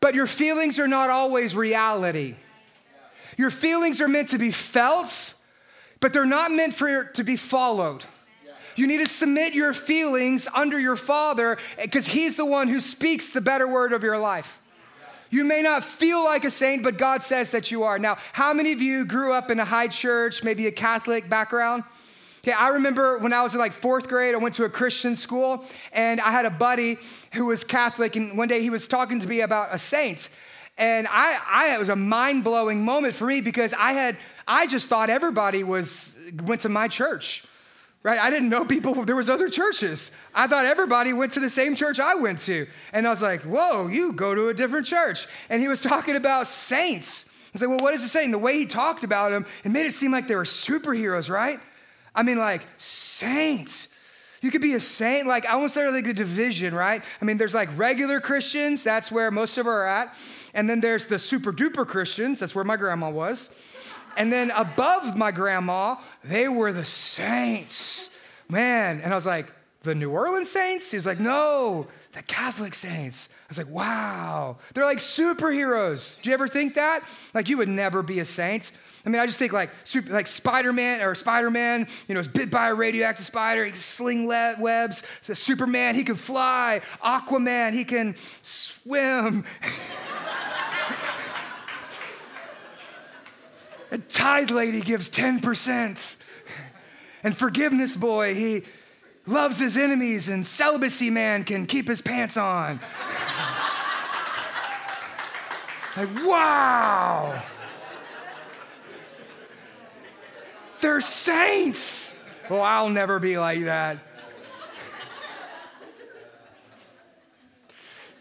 [0.00, 2.36] but your feelings are not always reality.
[3.38, 5.32] Your feelings are meant to be felt,
[6.00, 8.04] but they're not meant for to be followed.
[8.76, 13.30] You need to submit your feelings under your father because he's the one who speaks
[13.30, 14.60] the better word of your life.
[15.30, 17.98] You may not feel like a saint, but God says that you are.
[17.98, 21.84] Now, how many of you grew up in a high church, maybe a Catholic background?
[22.44, 25.14] Okay, I remember when I was in like fourth grade, I went to a Christian
[25.14, 26.98] school, and I had a buddy
[27.34, 30.28] who was Catholic, and one day he was talking to me about a saint.
[30.76, 34.16] And I, I, it was a mind blowing moment for me because I had,
[34.48, 37.44] I just thought everybody was, went to my church
[38.04, 38.18] right?
[38.18, 40.10] I didn't know people, there was other churches.
[40.34, 42.66] I thought everybody went to the same church I went to.
[42.92, 45.28] And I was like, whoa, you go to a different church.
[45.48, 47.26] And he was talking about saints.
[47.28, 48.32] I was like, well, what is it saying?
[48.32, 51.60] The way he talked about them, it made it seem like they were superheroes, right?
[52.14, 53.88] I mean, like, saints.
[54.42, 57.02] You could be a saint, like I almost there like a division, right?
[57.20, 60.14] I mean, there's like regular Christians, that's where most of are at.
[60.52, 63.50] And then there's the super duper Christians, that's where my grandma was.
[64.16, 68.10] And then above my grandma, they were the saints.
[68.48, 69.00] Man.
[69.00, 69.46] And I was like,
[69.82, 70.90] the New Orleans saints?
[70.90, 73.28] He was like, no, the Catholic saints.
[73.32, 74.58] I was like, wow.
[74.74, 76.20] They're like superheroes.
[76.20, 77.08] Do you ever think that?
[77.32, 78.70] Like, you would never be a saint.
[79.04, 82.50] I mean, I just think like super, like Spider-Man or Spider-Man, you know, is bit
[82.50, 83.64] by a radioactive spider.
[83.64, 85.02] He can sling webs.
[85.22, 86.82] Superman, he can fly.
[87.02, 89.44] Aquaman, he can swim.
[93.92, 96.16] And Tithe lady gives 10%.
[97.22, 98.62] And forgiveness boy, he
[99.26, 102.80] loves his enemies, and celibacy man can keep his pants on.
[105.96, 107.42] like, wow.
[110.80, 112.16] They're saints.
[112.50, 113.98] Well, I'll never be like that.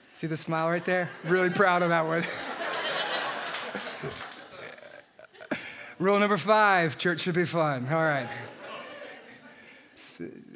[0.09, 1.09] See the smile right there?
[1.23, 2.23] Really proud of that one.
[5.97, 7.87] Rule number five church should be fun.
[7.89, 8.29] All right.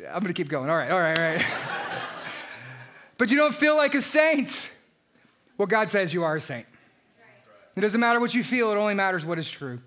[0.07, 0.69] I'm going to keep going.
[0.69, 1.45] All right, all right, all right.
[3.17, 4.71] but you don't feel like a saint.
[5.57, 6.65] Well, God says you are a saint.
[7.75, 9.81] It doesn't matter what you feel, it only matters what is true.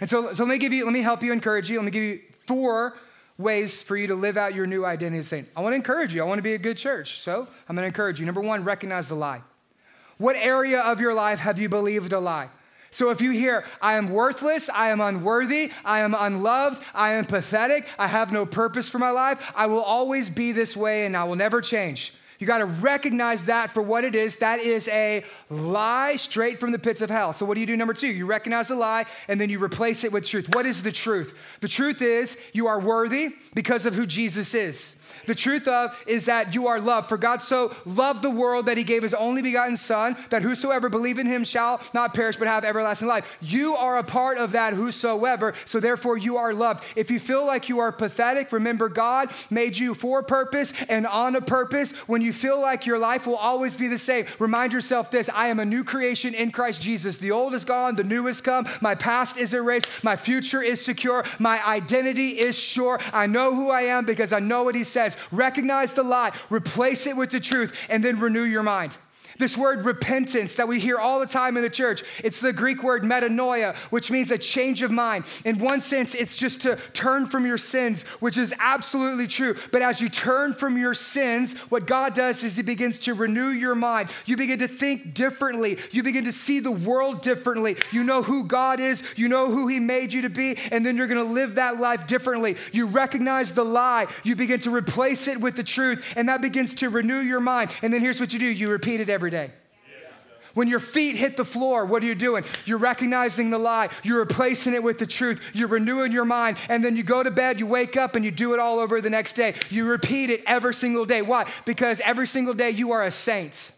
[0.00, 1.76] And so, so let me give you, let me help you, encourage you.
[1.76, 2.96] Let me give you four
[3.38, 5.48] ways for you to live out your new identity as saint.
[5.56, 6.22] I want to encourage you.
[6.22, 7.20] I want to be a good church.
[7.20, 8.26] So I'm going to encourage you.
[8.26, 9.42] Number one, recognize the lie.
[10.18, 12.48] What area of your life have you believed a lie?
[12.94, 17.24] So if you hear, I am worthless, I am unworthy, I am unloved, I am
[17.24, 21.16] pathetic, I have no purpose for my life, I will always be this way and
[21.16, 22.14] I will never change.
[22.38, 24.36] You got to recognize that for what it is.
[24.36, 27.32] That is a lie straight from the pits of hell.
[27.32, 27.76] So, what do you do?
[27.76, 30.54] Number two, you recognize the lie and then you replace it with truth.
[30.54, 31.36] What is the truth?
[31.60, 34.94] The truth is you are worthy because of who Jesus is.
[35.26, 37.08] The truth of is that you are loved.
[37.08, 40.88] For God so loved the world that he gave his only begotten Son, that whosoever
[40.88, 43.38] believe in him shall not perish but have everlasting life.
[43.40, 46.84] You are a part of that whosoever, so therefore you are loved.
[46.96, 51.36] If you feel like you are pathetic, remember God made you for purpose and on
[51.36, 51.92] a purpose.
[52.08, 55.48] When you feel like your life will always be the same, remind yourself this I
[55.48, 57.18] am a new creation in Christ Jesus.
[57.18, 58.66] The old is gone, the new has come.
[58.80, 63.00] My past is erased, my future is secure, my identity is sure.
[63.12, 67.06] I know who I am because I know what he says recognize the lie, replace
[67.06, 68.96] it with the truth, and then renew your mind.
[69.38, 72.82] This word repentance that we hear all the time in the church, it's the Greek
[72.82, 75.24] word metanoia, which means a change of mind.
[75.44, 79.56] In one sense, it's just to turn from your sins, which is absolutely true.
[79.72, 83.48] But as you turn from your sins, what God does is He begins to renew
[83.48, 84.10] your mind.
[84.26, 85.78] You begin to think differently.
[85.90, 87.76] You begin to see the world differently.
[87.92, 90.96] You know who God is, you know who He made you to be, and then
[90.96, 92.56] you're gonna live that life differently.
[92.72, 96.74] You recognize the lie, you begin to replace it with the truth, and that begins
[96.74, 97.70] to renew your mind.
[97.82, 99.50] And then here's what you do you repeat it every every day.
[100.52, 102.44] When your feet hit the floor, what are you doing?
[102.66, 103.88] You're recognizing the lie.
[104.04, 105.50] You're replacing it with the truth.
[105.54, 106.58] You're renewing your mind.
[106.68, 109.00] And then you go to bed, you wake up, and you do it all over
[109.00, 109.54] the next day.
[109.70, 111.22] You repeat it every single day.
[111.22, 111.50] Why?
[111.64, 113.72] Because every single day you are a saint.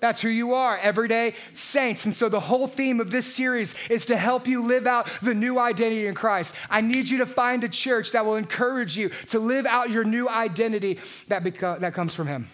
[0.00, 2.04] That's who you are, everyday saints.
[2.04, 5.34] And so the whole theme of this series is to help you live out the
[5.34, 6.54] new identity in Christ.
[6.68, 10.04] I need you to find a church that will encourage you to live out your
[10.04, 10.98] new identity
[11.28, 12.48] that, that comes from Him.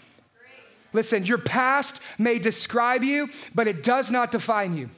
[0.93, 4.91] Listen, your past may describe you, but it does not define you.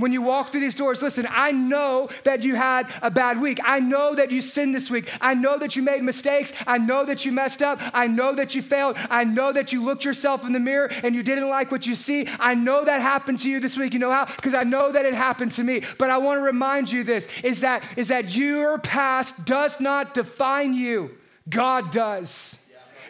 [0.00, 3.60] When you walk through these doors, listen, I know that you had a bad week.
[3.62, 5.12] I know that you sinned this week.
[5.20, 6.54] I know that you made mistakes.
[6.66, 7.78] I know that you messed up.
[7.92, 8.96] I know that you failed.
[9.10, 11.94] I know that you looked yourself in the mirror and you didn't like what you
[11.94, 12.26] see.
[12.38, 13.92] I know that happened to you this week.
[13.92, 14.24] You know how?
[14.24, 15.82] Because I know that it happened to me.
[15.98, 20.14] But I want to remind you this is that is that your past does not
[20.14, 21.10] define you.
[21.46, 22.59] God does.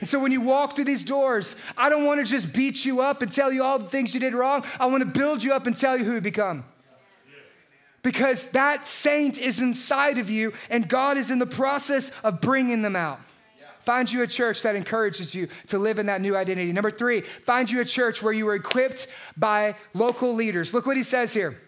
[0.00, 3.02] And so when you walk through these doors, I don't want to just beat you
[3.02, 4.64] up and tell you all the things you did wrong.
[4.78, 6.64] I want to build you up and tell you who you become
[8.02, 12.82] because that saint is inside of you and God is in the process of bringing
[12.82, 13.20] them out.
[13.80, 16.70] Find you a church that encourages you to live in that new identity.
[16.72, 20.74] Number three, find you a church where you are equipped by local leaders.
[20.74, 21.58] Look what he says here.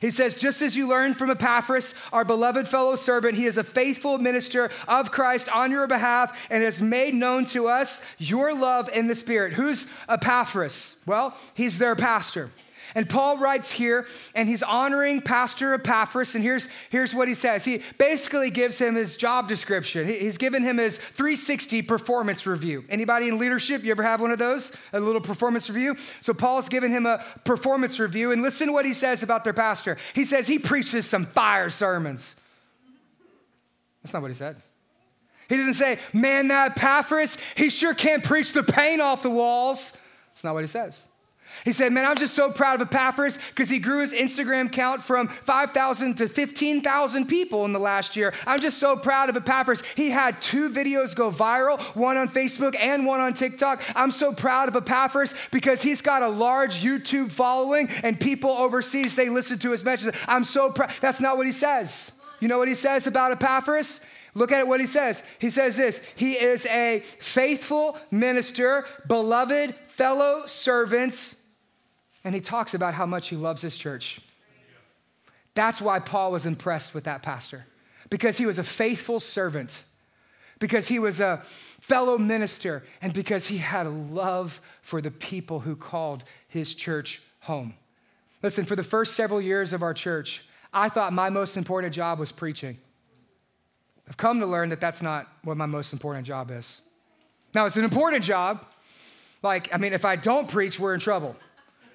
[0.00, 3.64] He says, just as you learned from Epaphras, our beloved fellow servant, he is a
[3.64, 8.88] faithful minister of Christ on your behalf and has made known to us your love
[8.90, 9.54] in the Spirit.
[9.54, 10.96] Who's Epaphras?
[11.06, 12.50] Well, he's their pastor.
[12.98, 17.64] And Paul writes here, and he's honoring Pastor Epaphras, and here's, here's what he says.
[17.64, 20.08] He basically gives him his job description.
[20.08, 22.84] He's given him his 360 performance review.
[22.88, 24.72] Anybody in leadership, you ever have one of those?
[24.92, 25.94] A little performance review?
[26.20, 29.52] So Paul's given him a performance review, and listen to what he says about their
[29.52, 29.96] pastor.
[30.12, 32.34] He says he preaches some fire sermons.
[34.02, 34.56] That's not what he said.
[35.48, 39.92] He doesn't say, man, that Epaphras, he sure can't preach the paint off the walls.
[40.30, 41.06] That's not what he says.
[41.64, 45.02] He said, Man, I'm just so proud of Epaphras because he grew his Instagram count
[45.02, 48.32] from 5,000 to 15,000 people in the last year.
[48.46, 49.82] I'm just so proud of Epaphras.
[49.96, 53.82] He had two videos go viral, one on Facebook and one on TikTok.
[53.94, 59.16] I'm so proud of Epaphras because he's got a large YouTube following and people overseas,
[59.16, 60.20] they listen to his messages.
[60.26, 60.90] I'm so proud.
[61.00, 62.12] That's not what he says.
[62.40, 64.00] You know what he says about Epaphras?
[64.34, 65.22] Look at what he says.
[65.38, 71.34] He says this He is a faithful minister, beloved fellow servants
[72.28, 74.20] and he talks about how much he loves his church.
[75.54, 77.64] That's why Paul was impressed with that pastor,
[78.10, 79.82] because he was a faithful servant,
[80.58, 81.42] because he was a
[81.80, 87.22] fellow minister, and because he had a love for the people who called his church
[87.40, 87.72] home.
[88.42, 92.18] Listen, for the first several years of our church, I thought my most important job
[92.18, 92.76] was preaching.
[94.06, 96.82] I've come to learn that that's not what my most important job is.
[97.54, 98.66] Now, it's an important job.
[99.42, 101.34] Like, I mean, if I don't preach, we're in trouble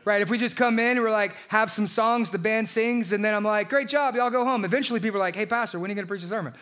[0.06, 0.22] right?
[0.22, 3.24] If we just come in and we're like, have some songs, the band sings, and
[3.24, 4.66] then I'm like, great job, y'all go home.
[4.66, 6.54] Eventually people are like, hey, Pastor, when are you gonna preach a sermon?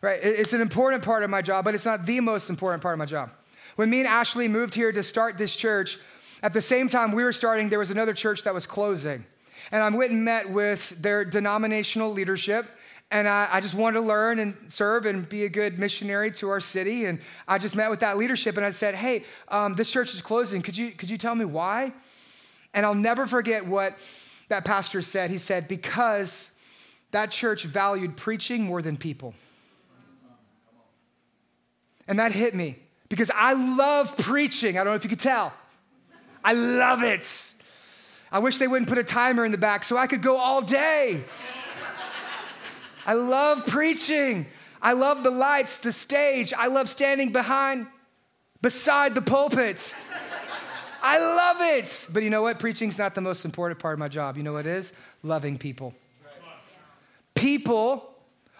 [0.00, 0.20] Right?
[0.22, 2.98] It's an important part of my job, but it's not the most important part of
[2.98, 3.30] my job.
[3.76, 5.98] When me and Ashley moved here to start this church,
[6.42, 9.24] at the same time we were starting, there was another church that was closing.
[9.70, 12.66] And I went and met with their denominational leadership.
[13.10, 16.50] And I, I, just wanted to learn and serve and be a good missionary to
[16.50, 17.06] our city.
[17.06, 20.20] And I just met with that leadership and I said, Hey, um, this church is
[20.20, 20.60] closing.
[20.60, 21.92] Could you, could you tell me why?
[22.74, 23.98] And I'll never forget what
[24.48, 25.30] that pastor said.
[25.30, 26.50] He said, Because
[27.10, 29.34] that church valued preaching more than people.
[32.06, 34.78] And that hit me because I love preaching.
[34.78, 35.52] I don't know if you could tell.
[36.44, 37.54] I love it.
[38.30, 40.62] I wish they wouldn't put a timer in the back so I could go all
[40.62, 41.24] day.
[43.06, 44.46] I love preaching.
[44.80, 46.52] I love the lights, the stage.
[46.52, 47.86] I love standing behind,
[48.60, 49.94] beside the pulpit.
[51.08, 52.06] I love it.
[52.12, 52.58] But you know what?
[52.58, 54.36] Preaching's not the most important part of my job.
[54.36, 54.92] You know what it is?
[55.22, 55.94] Loving people.
[57.34, 58.17] People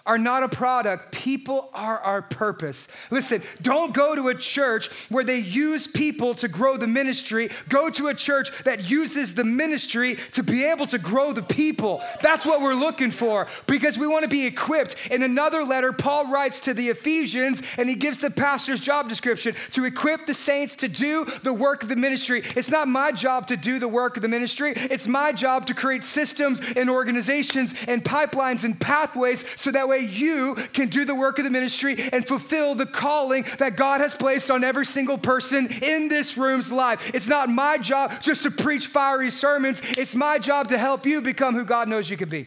[0.09, 2.89] are not a product, people are our purpose.
[3.11, 7.51] Listen, don't go to a church where they use people to grow the ministry.
[7.69, 12.03] Go to a church that uses the ministry to be able to grow the people.
[12.23, 14.97] That's what we're looking for because we want to be equipped.
[15.11, 19.55] In another letter, Paul writes to the Ephesians and he gives the pastor's job description
[19.73, 22.43] to equip the saints to do the work of the ministry.
[22.57, 25.75] It's not my job to do the work of the ministry, it's my job to
[25.75, 31.05] create systems and organizations and pipelines and pathways so that way way you can do
[31.05, 34.87] the work of the ministry and fulfill the calling that God has placed on every
[34.87, 37.15] single person in this room's life.
[37.15, 41.21] It's not my job just to preach fiery sermons, it's my job to help you
[41.21, 42.47] become who God knows you can be.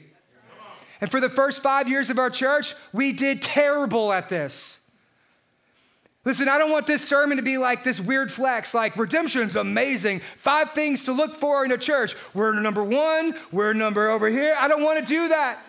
[0.99, 4.79] And for the first five years of our church, we did terrible at this.
[6.23, 10.19] Listen, I don't want this sermon to be like this weird flex, like redemption's amazing.
[10.37, 12.15] Five things to look for in a church.
[12.35, 14.55] We're number one, we're number over here.
[14.59, 15.59] I don't want to do that.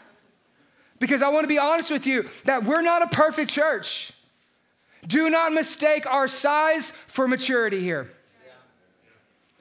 [1.02, 4.12] Because I want to be honest with you that we're not a perfect church.
[5.04, 8.08] Do not mistake our size for maturity here.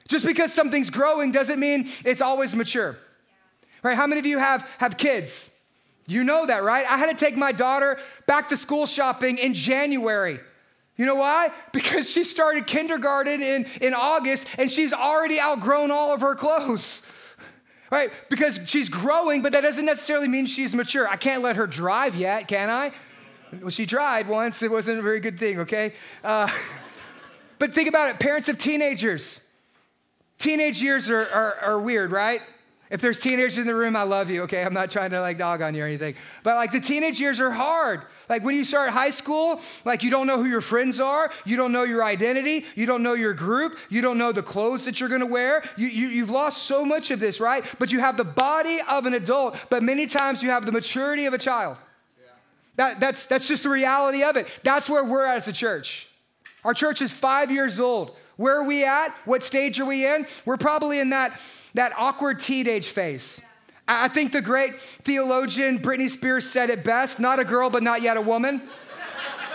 [0.06, 2.96] Just because something's growing doesn't mean it's always mature.
[3.82, 3.96] Right?
[3.96, 5.50] How many of you have, have kids?
[6.06, 6.86] You know that, right?
[6.88, 10.38] I had to take my daughter back to school shopping in January.
[10.96, 11.50] You know why?
[11.72, 17.02] Because she started kindergarten in, in August and she's already outgrown all of her clothes.
[17.92, 18.10] Right?
[18.30, 21.06] Because she's growing, but that doesn't necessarily mean she's mature.
[21.06, 22.90] I can't let her drive yet, can I?
[23.60, 24.62] Well, she tried once.
[24.62, 25.92] It wasn't a very good thing, okay?
[26.24, 26.48] Uh,
[27.58, 29.40] but think about it parents of teenagers.
[30.38, 32.40] Teenage years are, are, are weird, right?
[32.92, 34.62] If there's teenagers in the room, I love you, okay?
[34.62, 36.14] I'm not trying to like dog on you or anything.
[36.42, 38.02] But like the teenage years are hard.
[38.28, 41.56] Like when you start high school, like you don't know who your friends are, you
[41.56, 45.00] don't know your identity, you don't know your group, you don't know the clothes that
[45.00, 45.64] you're gonna wear.
[45.78, 47.64] You, you, you've lost so much of this, right?
[47.78, 51.24] But you have the body of an adult, but many times you have the maturity
[51.24, 51.78] of a child.
[52.18, 52.32] Yeah.
[52.76, 54.48] That, that's, that's just the reality of it.
[54.64, 56.08] That's where we're at as a church.
[56.62, 58.14] Our church is five years old.
[58.42, 59.14] Where are we at?
[59.24, 60.26] What stage are we in?
[60.44, 61.40] We're probably in that
[61.74, 63.40] that awkward teenage phase.
[63.86, 68.02] I think the great theologian Britney Spears said it best not a girl, but not
[68.02, 68.62] yet a woman.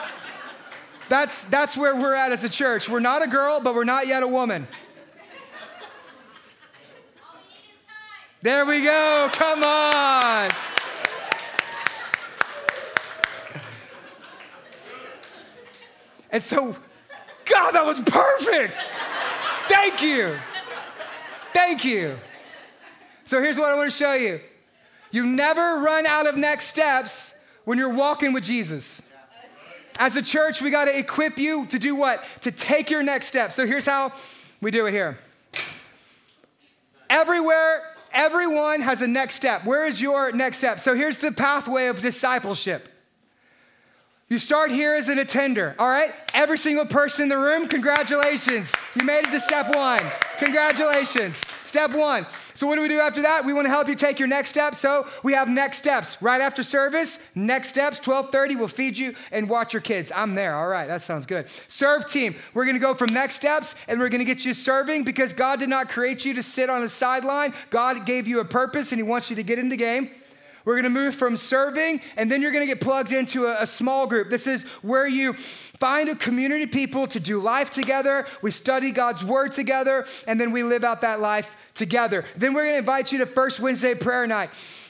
[1.09, 2.87] That's, that's where we're at as a church.
[2.87, 4.67] We're not a girl, but we're not yet a woman.
[8.41, 9.29] There we go.
[9.33, 10.49] Come on.
[16.29, 16.75] And so,
[17.49, 18.89] God, that was perfect.
[19.67, 20.37] Thank you.
[21.53, 22.17] Thank you.
[23.25, 24.39] So here's what I want to show you
[25.11, 27.33] you never run out of next steps
[27.65, 29.01] when you're walking with Jesus.
[29.99, 32.23] As a church, we got to equip you to do what?
[32.41, 33.51] To take your next step.
[33.51, 34.13] So here's how
[34.61, 35.17] we do it here.
[37.09, 39.65] Everywhere, everyone has a next step.
[39.65, 40.79] Where is your next step?
[40.79, 42.89] So here's the pathway of discipleship.
[44.29, 46.13] You start here as an attender, all right?
[46.33, 48.73] Every single person in the room, congratulations.
[48.99, 50.01] You made it to step one.
[50.39, 51.37] Congratulations.
[51.63, 52.27] Step one.
[52.53, 53.45] So, what do we do after that?
[53.45, 54.75] We want to help you take your next step.
[54.75, 56.21] So, we have next steps.
[56.21, 60.11] Right after service, next steps, 1230, we'll feed you and watch your kids.
[60.13, 60.55] I'm there.
[60.55, 61.47] All right, that sounds good.
[61.69, 62.35] Serve team.
[62.53, 65.31] We're going to go from next steps and we're going to get you serving because
[65.31, 67.53] God did not create you to sit on a sideline.
[67.69, 70.11] God gave you a purpose and He wants you to get in the game.
[70.67, 73.61] We're going to move from serving, and then you're going to get plugged into a,
[73.61, 74.29] a, small group.
[74.29, 78.25] This is where you find a community of people to do life together.
[78.41, 82.25] We study God's word together, and then we live out that life together.
[82.35, 84.49] Then we're going to invite you to First Wednesday prayer night.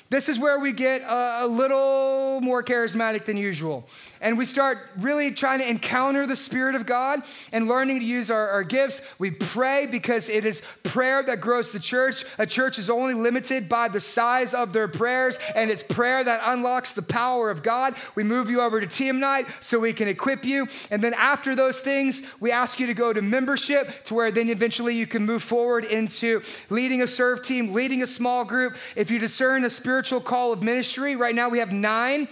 [0.09, 3.87] This is where we get a, a, little more charismatic than usual.
[4.21, 8.31] And we start really trying to encounter the Spirit of God and learning to use
[8.31, 9.01] our, our gifts.
[9.19, 12.23] We pray because it is prayer that grows the church.
[12.37, 16.41] A church is only limited by the size of their prayers, and it's prayer that
[16.45, 17.95] unlocks the power of God.
[18.15, 20.67] We move you over to team night so we can equip you.
[20.89, 24.49] And then after those things, we ask you to go to membership to where then
[24.49, 28.77] eventually you can move forward into leading a serve team, leading a small group.
[28.95, 31.15] If you discern a spirit spiritual call of ministry.
[31.15, 32.27] Right now, we have nine.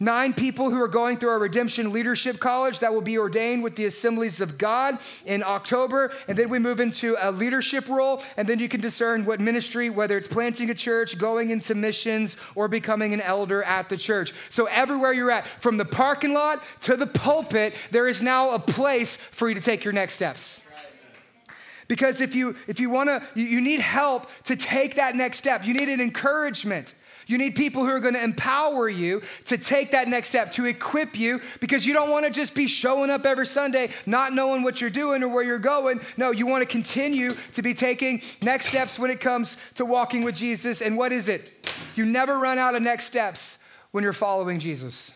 [0.00, 3.76] Nine people who are going through our Redemption Leadership College that will be ordained with
[3.76, 6.12] the Assemblies of God in October.
[6.26, 8.22] And then we move into a leadership role.
[8.38, 12.38] And then you can discern what ministry, whether it's planting a church, going into missions,
[12.54, 14.32] or becoming an elder at the church.
[14.48, 18.58] So, everywhere you're at, from the parking lot to the pulpit, there is now a
[18.58, 20.62] place for you to take your next steps.
[21.88, 25.38] Because if you if you want to you, you need help to take that next
[25.38, 25.64] step.
[25.64, 26.94] You need an encouragement.
[27.26, 30.64] You need people who are going to empower you to take that next step, to
[30.66, 34.62] equip you, because you don't want to just be showing up every Sunday, not knowing
[34.62, 36.00] what you're doing or where you're going.
[36.16, 40.22] No, you want to continue to be taking next steps when it comes to walking
[40.22, 40.80] with Jesus.
[40.80, 41.68] And what is it?
[41.96, 43.58] You never run out of next steps
[43.90, 45.10] when you're following Jesus.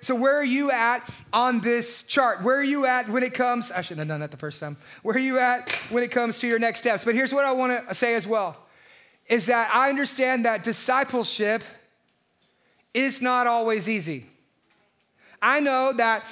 [0.00, 2.42] So, where are you at on this chart?
[2.42, 3.72] Where are you at when it comes?
[3.72, 4.76] I shouldn't have done that the first time.
[5.02, 7.04] Where are you at when it comes to your next steps?
[7.04, 8.56] But here's what I want to say as well
[9.26, 11.62] is that I understand that discipleship
[12.94, 14.24] is not always easy.
[15.42, 16.24] I know that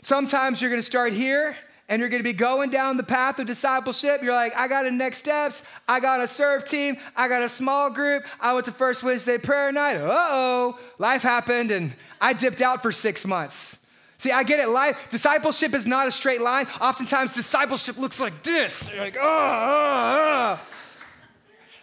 [0.00, 1.56] sometimes you're going to start here
[1.88, 4.22] and you're going to be going down the path of discipleship.
[4.22, 5.62] You're like, I got a next steps.
[5.86, 6.98] I got a serve team.
[7.16, 8.26] I got a small group.
[8.40, 9.96] I went to First Wednesday prayer night.
[9.96, 13.78] Uh oh, life happened and I dipped out for six months.
[14.18, 14.68] See, I get it.
[14.68, 16.66] Life, discipleship is not a straight line.
[16.80, 18.90] Oftentimes, discipleship looks like this.
[18.90, 20.60] You're like, oh, oh, oh.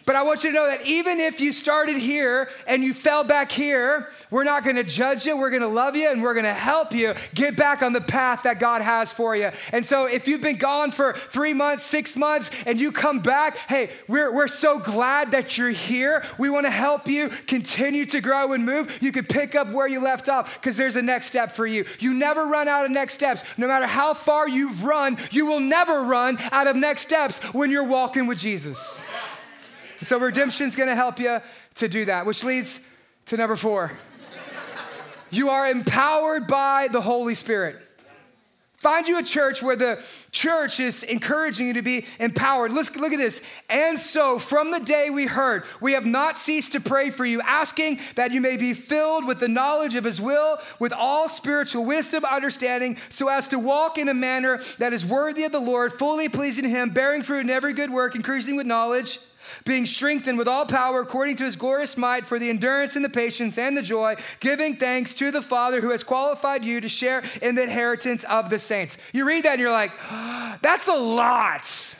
[0.06, 3.24] But I want you to know that even if you started here and you fell
[3.24, 5.36] back here, we're not to judge you.
[5.36, 8.60] We're to love you and we're to help you get back on the path that
[8.60, 9.50] God has for you.
[9.72, 13.56] And so if you've been gone for three months, six months, and you come back,
[13.56, 16.24] hey, we're, we're so glad that you're here.
[16.38, 19.02] We want to help you continue to grow and move.
[19.02, 21.84] You could pick up where you left off because there's a next step for you.
[21.98, 23.42] You never run out of next steps.
[23.58, 27.72] No matter how far you've run, you will never run out of next steps when
[27.72, 29.02] you're walking with Jesus.
[30.02, 31.40] So redemption's going to help you
[31.76, 32.80] to do that, which leads
[33.26, 33.92] to number four.
[35.30, 37.82] You are empowered by the Holy Spirit.
[38.76, 39.98] Find you a church where the
[40.32, 42.72] church is encouraging you to be empowered.
[42.72, 43.40] Let's look at this.
[43.70, 47.40] And so, from the day we heard, we have not ceased to pray for you,
[47.40, 51.86] asking that you may be filled with the knowledge of His will, with all spiritual
[51.86, 55.94] wisdom, understanding, so as to walk in a manner that is worthy of the Lord,
[55.94, 59.18] fully pleasing Him, bearing fruit in every good work, increasing with knowledge
[59.66, 63.10] being strengthened with all power according to his glorious might for the endurance and the
[63.10, 67.22] patience and the joy, giving thanks to the Father who has qualified you to share
[67.42, 68.96] in the inheritance of the saints.
[69.12, 71.96] You read that and you're like, oh, that's a lot.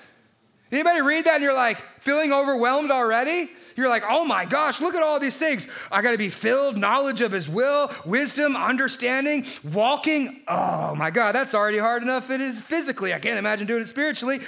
[0.72, 3.50] Anybody read that and you're like, feeling overwhelmed already?
[3.76, 5.68] You're like, oh my gosh, look at all these things.
[5.92, 10.40] I got to be filled, knowledge of his will, wisdom, understanding, walking.
[10.48, 12.30] Oh my God, that's already hard enough.
[12.30, 13.12] It is physically.
[13.12, 14.40] I can't imagine doing it spiritually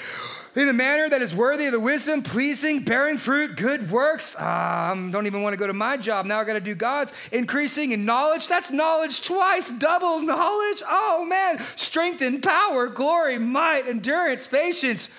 [0.59, 4.35] in a manner that is worthy of the wisdom, pleasing, bearing fruit, good works.
[4.41, 6.27] Um, don't even want to go to my job.
[6.27, 7.13] Now I got to do God's.
[7.31, 8.49] Increasing in knowledge.
[8.49, 10.83] That's knowledge twice, double knowledge.
[10.85, 11.61] Oh man.
[11.77, 15.11] Strength and power, glory, might, endurance, patience,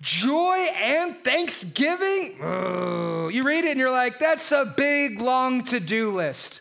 [0.00, 2.38] joy, and thanksgiving.
[2.42, 6.60] Oh, you read it and you're like, that's a big, long to do list.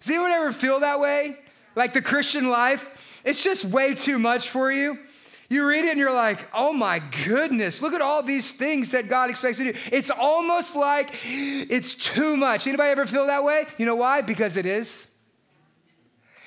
[0.00, 1.38] Does anyone ever feel that way?
[1.74, 3.22] Like the Christian life?
[3.24, 4.98] It's just way too much for you.
[5.48, 9.08] You read it and you're like, oh my goodness, look at all these things that
[9.08, 9.78] God expects to do.
[9.92, 12.66] It's almost like it's too much.
[12.66, 13.66] Anybody ever feel that way?
[13.78, 14.22] You know why?
[14.22, 15.06] Because it is.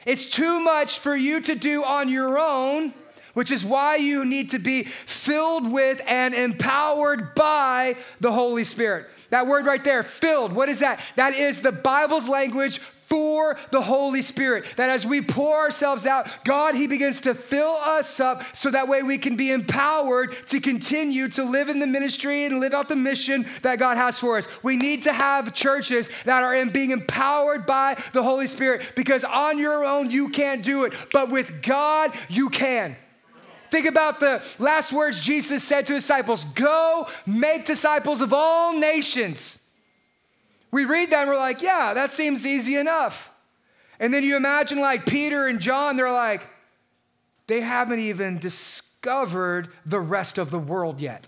[0.06, 2.94] It's too much for you to do on your own,
[3.34, 9.06] which is why you need to be filled with and empowered by the Holy Spirit.
[9.30, 11.02] That word right there, filled, what is that?
[11.18, 14.66] That is the Bible's language for the Holy Spirit.
[14.76, 18.88] That as we pour ourselves out, God, He begins to fill us up so that
[18.88, 22.90] way we can be empowered to continue to live in the ministry and live out
[22.90, 24.48] the mission that God has for us.
[24.62, 29.24] We need to have churches that are in being empowered by the Holy Spirit because
[29.24, 32.96] on your own you can't do it, but with God you can.
[33.70, 38.78] Think about the last words Jesus said to his disciples Go make disciples of all
[38.78, 39.60] nations
[40.78, 43.32] we read that and we're like, yeah, that seems easy enough.
[44.00, 46.48] And then you imagine like Peter and John, they're like,
[47.48, 51.28] they haven't even discovered the rest of the world yet.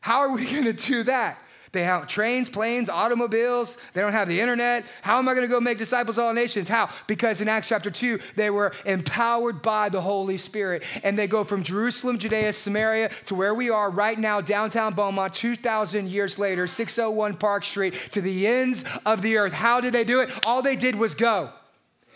[0.00, 1.38] How are we going to do that?
[1.72, 3.78] They have trains, planes, automobiles.
[3.94, 4.84] They don't have the internet.
[5.02, 6.68] How am I going to go make disciples of all nations?
[6.68, 6.90] How?
[7.06, 10.82] Because in Acts chapter 2, they were empowered by the Holy Spirit.
[11.04, 15.32] And they go from Jerusalem, Judea, Samaria to where we are right now, downtown Beaumont,
[15.32, 19.52] 2,000 years later, 601 Park Street, to the ends of the earth.
[19.52, 20.30] How did they do it?
[20.46, 21.50] All they did was go.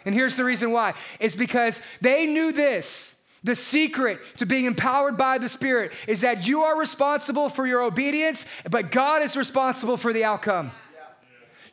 [0.04, 3.13] And here's the reason why it's because they knew this
[3.44, 7.82] the secret to being empowered by the Spirit is that you are responsible for your
[7.82, 10.72] obedience, but God is responsible for the outcome.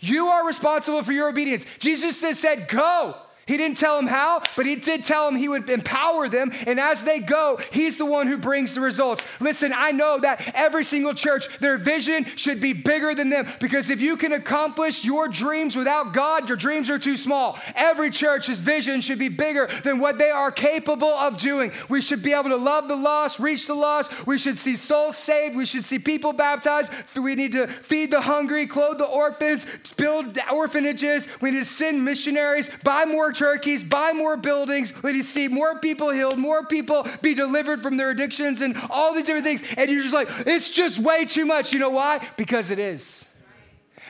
[0.02, 1.66] You are responsible for your obedience.
[1.80, 3.16] Jesus said, Go.
[3.48, 6.52] He didn't tell them how, but he did tell them he would empower them.
[6.68, 9.26] And as they go, he's the one who brings the results.
[9.40, 13.90] Listen, I know that every single church, their vision should be bigger than them because
[13.90, 17.58] if you can accomplish your dreams without God, your dreams are too small.
[17.76, 21.72] Every church's vision should be bigger than what they are capable of doing.
[21.90, 24.28] We should be able to love the lost, reach the lost.
[24.28, 25.56] We should see souls saved.
[25.56, 26.94] We should see people baptized.
[27.18, 29.66] We need to feed the hungry, clothe the orphans,
[29.98, 31.28] build orphanages.
[31.42, 34.94] We need to send missionaries, buy more turkeys, buy more buildings.
[35.04, 38.78] We need to see more people healed, more people be delivered from their addictions, and
[38.90, 39.64] all these different things.
[39.78, 41.74] And you're just like, it's just way too much.
[41.74, 42.26] You know why?
[42.38, 43.26] Because it is.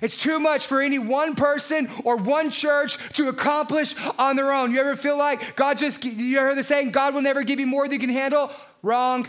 [0.01, 4.71] It's too much for any one person or one church to accomplish on their own.
[4.71, 7.67] You ever feel like God just, you heard the saying, God will never give you
[7.67, 8.51] more than you can handle?
[8.81, 9.27] Wrong.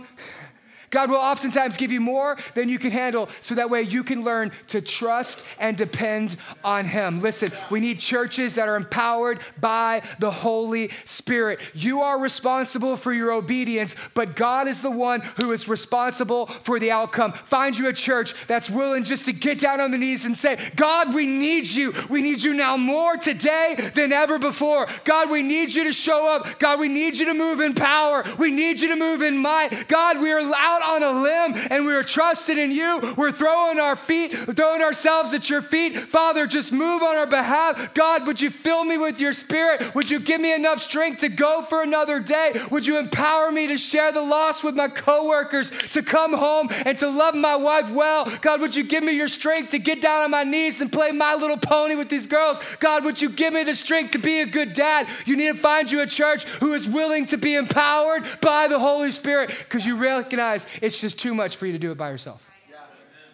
[0.92, 4.22] God will oftentimes give you more than you can handle so that way you can
[4.22, 7.20] learn to trust and depend on Him.
[7.20, 11.60] Listen, we need churches that are empowered by the Holy Spirit.
[11.74, 16.78] You are responsible for your obedience, but God is the one who is responsible for
[16.78, 17.32] the outcome.
[17.32, 20.58] Find you a church that's willing just to get down on the knees and say,
[20.76, 21.94] God, we need you.
[22.10, 24.88] We need you now more today than ever before.
[25.04, 26.58] God, we need you to show up.
[26.58, 28.24] God, we need you to move in power.
[28.38, 29.86] We need you to move in might.
[29.88, 33.00] God, we are out out on a limb and we are trusting in you.
[33.16, 35.96] We're throwing our feet, throwing ourselves at your feet.
[35.96, 37.94] Father, just move on our behalf.
[37.94, 39.94] God, would you fill me with your spirit?
[39.94, 42.52] Would you give me enough strength to go for another day?
[42.70, 46.96] Would you empower me to share the loss with my coworkers, to come home and
[46.98, 48.30] to love my wife well?
[48.40, 51.12] God, would you give me your strength to get down on my knees and play
[51.12, 52.58] my little pony with these girls?
[52.76, 55.08] God, would you give me the strength to be a good dad?
[55.26, 58.78] You need to find you a church who is willing to be empowered by the
[58.78, 62.10] Holy Spirit because you recognize it's just too much for you to do it by
[62.10, 62.46] yourself.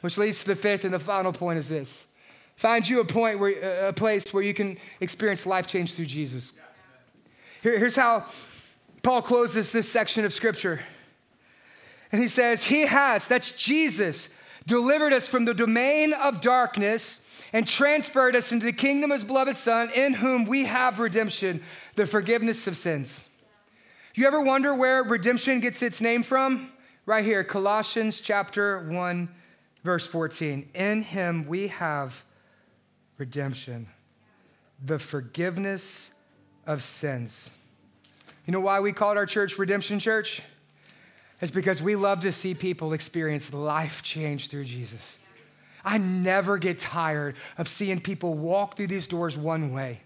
[0.01, 2.07] Which leads to the fifth and the final point is this.
[2.57, 6.55] Find you a point where a place where you can experience life change through Jesus.
[7.63, 8.25] Here, here's how
[9.03, 10.81] Paul closes this section of scripture.
[12.11, 14.29] And he says, He has, that's Jesus,
[14.67, 17.21] delivered us from the domain of darkness
[17.53, 21.63] and transferred us into the kingdom of his beloved Son, in whom we have redemption,
[21.97, 23.25] the forgiveness of sins.
[24.15, 26.73] You ever wonder where redemption gets its name from?
[27.09, 29.31] Right here, Colossians chapter 1,
[29.83, 30.69] verse 14.
[30.75, 32.23] In him we have
[33.17, 33.87] redemption,
[34.85, 36.13] the forgiveness
[36.67, 37.51] of sins.
[38.45, 40.43] You know why we called our church Redemption Church?
[41.41, 45.19] It's because we love to see people experience life change through Jesus.
[45.87, 50.03] I never get tired of seeing people walk through these doors one way,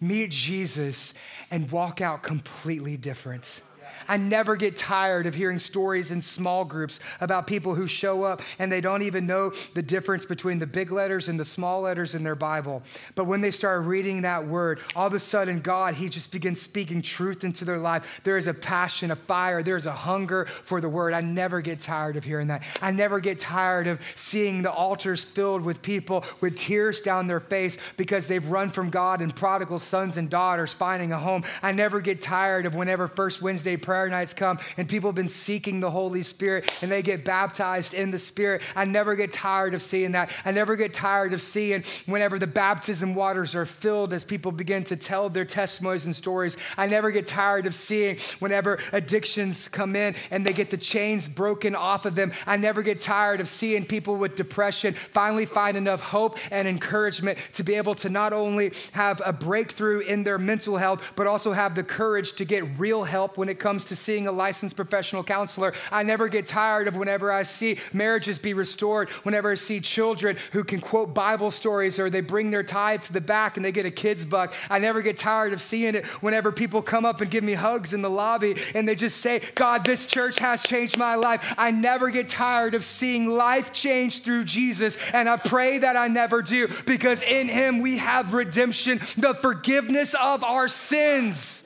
[0.00, 1.12] meet Jesus,
[1.50, 3.62] and walk out completely different.
[4.08, 8.42] I never get tired of hearing stories in small groups about people who show up
[8.58, 12.14] and they don't even know the difference between the big letters and the small letters
[12.14, 12.82] in their Bible.
[13.14, 16.60] But when they start reading that word, all of a sudden, God, He just begins
[16.60, 18.20] speaking truth into their life.
[18.24, 21.12] There is a passion, a fire, there's a hunger for the word.
[21.12, 22.62] I never get tired of hearing that.
[22.80, 27.40] I never get tired of seeing the altars filled with people with tears down their
[27.40, 31.44] face because they've run from God and prodigal sons and daughters finding a home.
[31.62, 35.14] I never get tired of whenever First Wednesday prayer prayer nights come and people have
[35.14, 38.62] been seeking the Holy Spirit and they get baptized in the Spirit.
[38.76, 40.30] I never get tired of seeing that.
[40.44, 44.84] I never get tired of seeing whenever the baptism waters are filled as people begin
[44.84, 46.58] to tell their testimonies and stories.
[46.76, 51.26] I never get tired of seeing whenever addictions come in and they get the chains
[51.26, 52.32] broken off of them.
[52.46, 57.38] I never get tired of seeing people with depression finally find enough hope and encouragement
[57.54, 61.52] to be able to not only have a breakthrough in their mental health, but also
[61.52, 65.24] have the courage to get real help when it comes to seeing a licensed professional
[65.24, 65.72] counselor.
[65.90, 70.36] I never get tired of whenever I see marriages be restored, whenever I see children
[70.52, 73.72] who can quote Bible stories or they bring their tithes to the back and they
[73.72, 74.54] get a kid's buck.
[74.70, 77.92] I never get tired of seeing it whenever people come up and give me hugs
[77.92, 81.54] in the lobby and they just say, God, this church has changed my life.
[81.56, 84.96] I never get tired of seeing life change through Jesus.
[85.12, 90.14] And I pray that I never do because in Him we have redemption, the forgiveness
[90.14, 91.62] of our sins.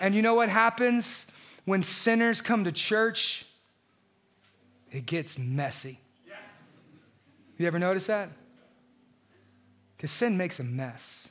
[0.00, 1.25] And you know what happens?
[1.66, 3.44] When sinners come to church,
[4.90, 5.98] it gets messy.
[7.58, 8.30] You ever notice that?
[9.96, 11.28] Because sin makes a mess.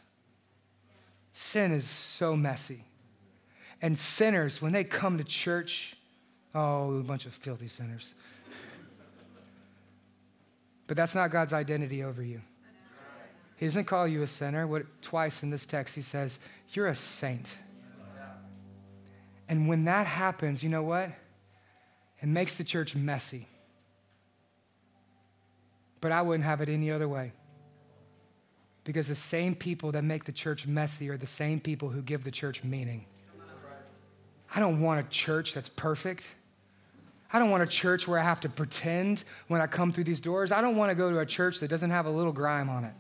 [1.32, 2.84] Sin is so messy.
[3.82, 5.96] And sinners, when they come to church,
[6.54, 8.14] oh, a bunch of filthy sinners.
[10.88, 12.42] But that's not God's identity over you.
[13.58, 14.68] He doesn't call you a sinner.
[14.68, 16.40] What twice in this text he says,
[16.72, 17.58] you're a saint.
[19.48, 21.10] And when that happens, you know what?
[22.22, 23.48] It makes the church messy.
[26.02, 27.32] But I wouldn't have it any other way.
[28.84, 32.24] Because the same people that make the church messy are the same people who give
[32.24, 33.06] the church meaning.
[34.56, 36.28] I don't want a church that's perfect.
[37.34, 40.22] I don't want a church where I have to pretend when I come through these
[40.22, 40.52] doors.
[40.52, 42.86] I don't want to go to a church that doesn't have a little grime on
[42.86, 42.94] it.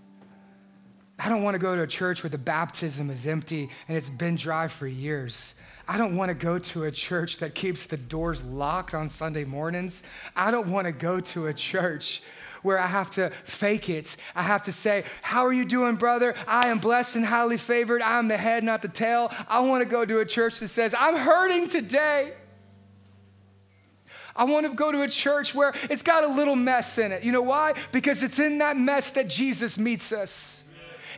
[1.17, 4.09] I don't want to go to a church where the baptism is empty and it's
[4.09, 5.55] been dry for years.
[5.87, 9.45] I don't want to go to a church that keeps the doors locked on Sunday
[9.45, 10.03] mornings.
[10.35, 12.23] I don't want to go to a church
[12.63, 14.15] where I have to fake it.
[14.35, 16.33] I have to say, How are you doing, brother?
[16.47, 18.01] I am blessed and highly favored.
[18.01, 19.31] I am the head, not the tail.
[19.47, 22.33] I want to go to a church that says, I'm hurting today.
[24.35, 27.23] I want to go to a church where it's got a little mess in it.
[27.23, 27.73] You know why?
[27.91, 30.61] Because it's in that mess that Jesus meets us.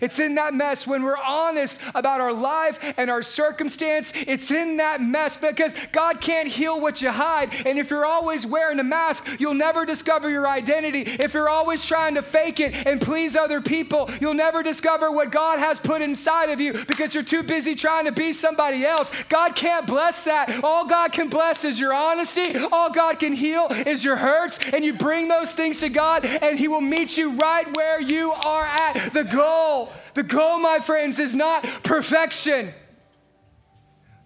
[0.02, 4.14] It's in that mess when we're honest about our life and our circumstance.
[4.16, 7.54] It's in that mess because God can't heal what you hide.
[7.66, 11.02] And if you're always wearing a mask, you'll never discover your identity.
[11.02, 15.32] If you're always trying to fake it and please other people, you'll never discover what
[15.32, 19.12] God has put inside of you because you're too busy trying to be somebody else.
[19.26, 20.64] God can't bless that.
[20.64, 22.56] All God can bless is your honesty.
[22.72, 24.60] All God can heal is your hurts.
[24.74, 28.32] And you bring those things to God, and He will meet you right where you
[28.34, 29.14] are at.
[29.14, 29.87] The goal
[30.18, 32.74] the goal, my friends, is not perfection.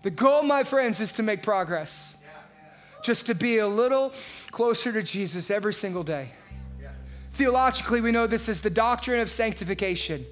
[0.04, 2.16] The goal, my friends, is to make progress.
[3.04, 4.14] just to be a little
[4.52, 6.30] closer to Jesus every single day.
[7.34, 10.26] Theologically, we know this is the doctrine of sanctification.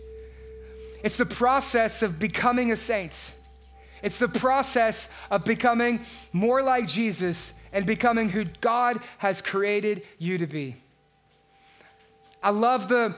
[1.04, 3.34] It's the process of becoming a saint.
[4.02, 10.38] It's the process of becoming more like Jesus and becoming who God has created you
[10.38, 10.78] to be.
[12.42, 13.16] I love the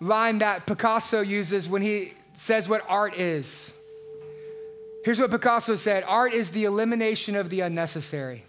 [0.00, 3.72] line that Picasso uses when he says what art is.
[5.04, 8.44] Here's what Picasso said Art is the elimination of the unnecessary.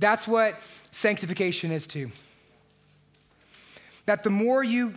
[0.00, 0.60] That's what
[0.90, 2.10] sanctification is too.
[4.06, 4.94] That the more you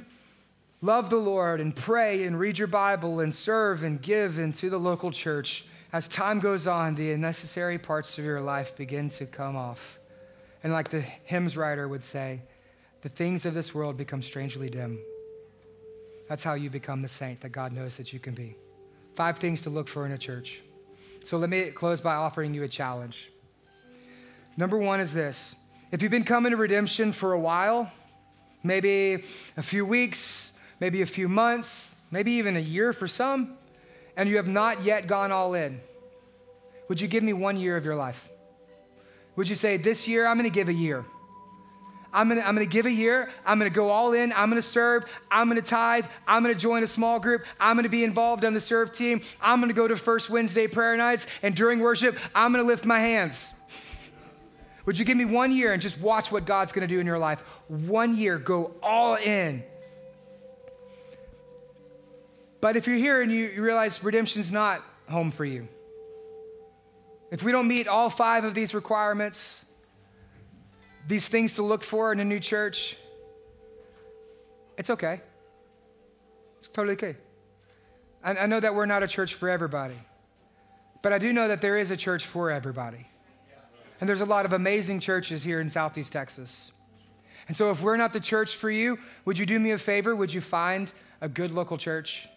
[0.82, 4.80] love the Lord and pray and read your Bible and serve and give into the
[4.80, 9.56] local church, as time goes on, the unnecessary parts of your life begin to come
[9.56, 10.00] off.
[10.64, 12.42] And like the hymns writer would say,
[13.02, 15.00] the things of this world become strangely dim.
[16.30, 18.56] That's how you become the saint that God knows that you can be.
[19.16, 20.62] Five things to look for in a church.
[21.24, 23.32] So let me close by offering you a challenge.
[24.58, 25.56] Number one is this
[25.92, 27.92] if you've been coming to redemption for a while,
[28.64, 29.24] maybe
[29.58, 33.58] a few weeks, maybe a few months, maybe even a year for some,
[34.16, 35.82] and you have not yet gone all in,
[36.88, 38.30] would you give me one year of your life?
[39.36, 41.06] Would you say, This year, I'm gonna give a year?
[42.14, 43.30] I'm gonna, I'm gonna give a year.
[43.46, 44.34] I'm gonna go all in.
[44.34, 45.06] I'm gonna serve.
[45.30, 46.06] I'm gonna tithe.
[46.28, 47.46] I'm gonna join a small group.
[47.60, 49.22] I'm gonna be involved on the serve team.
[49.42, 51.26] I'm gonna go to First Wednesday prayer nights.
[51.42, 53.54] And during worship, I'm gonna lift my hands.
[54.86, 57.20] Would you give me one year and just watch what God's gonna do in your
[57.20, 57.40] life?
[57.68, 59.64] One year, go all in.
[62.60, 65.68] But if you're here and you, you realize redemption's not home for you,
[67.32, 69.64] if we don't meet all five of these requirements,
[71.08, 72.98] these things to look for in a new church,
[74.78, 75.22] it's okay.
[76.58, 77.16] It's totally okay.
[78.24, 79.98] I, I know that we're not a church for everybody,
[81.02, 83.08] but I do know that there is a church for everybody.
[84.00, 86.72] And there's a lot of amazing churches here in Southeast Texas.
[87.48, 90.16] And so, if we're not the church for you, would you do me a favor?
[90.16, 92.28] Would you find a good local church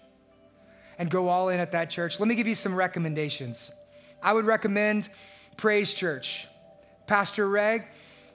[0.99, 2.19] and go all in at that church?
[2.19, 3.73] Let me give you some recommendations.
[4.23, 5.09] I would recommend
[5.57, 6.49] Praise Church.
[7.07, 7.85] Pastor Reg,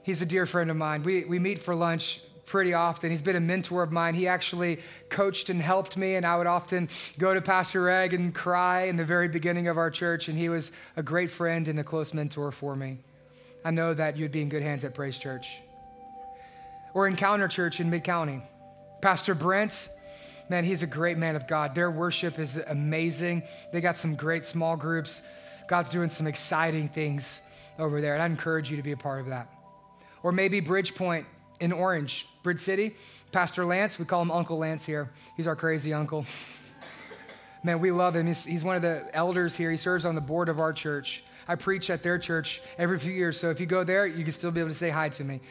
[0.02, 1.02] he's a dear friend of mine.
[1.02, 2.20] We, we meet for lunch
[2.50, 3.10] pretty often.
[3.10, 4.14] He's been a mentor of mine.
[4.14, 8.34] He actually coached and helped me, and I would often go to Pastor Reg and
[8.34, 11.78] cry in the very beginning of our church, and he was a great friend and
[11.78, 12.98] a close mentor for me.
[13.64, 15.60] I know that you'd be in good hands at Praise Church.
[16.92, 18.42] Or Encounter Church in Mid County.
[19.00, 19.88] Pastor Brent,
[20.48, 21.76] man, he's a great man of God.
[21.76, 23.44] Their worship is amazing.
[23.72, 25.22] They got some great small groups.
[25.68, 27.42] God's doing some exciting things
[27.78, 29.48] over there, and I encourage you to be a part of that.
[30.22, 31.24] Or maybe Bridgepoint
[31.60, 32.94] in Orange, Bridge City.
[33.32, 35.10] Pastor Lance, we call him Uncle Lance here.
[35.36, 36.26] He's our crazy uncle.
[37.64, 38.26] Man, we love him.
[38.26, 39.70] He's, he's one of the elders here.
[39.70, 41.22] He serves on the board of our church.
[41.46, 44.32] I preach at their church every few years, so if you go there, you can
[44.32, 45.40] still be able to say hi to me.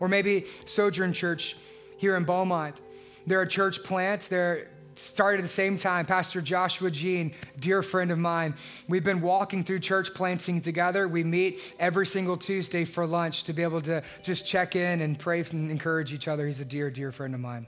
[0.00, 1.56] Or maybe Sojourn Church
[1.96, 2.80] here in Beaumont.
[3.26, 4.22] They're a church plant.
[4.30, 6.06] They're started at the same time.
[6.06, 8.54] Pastor Joshua Jean, dear friend of mine.
[8.88, 11.06] We've been walking through church planting together.
[11.08, 15.18] We meet every single Tuesday for lunch to be able to just check in and
[15.18, 16.46] pray and encourage each other.
[16.46, 17.66] He's a dear, dear friend of mine.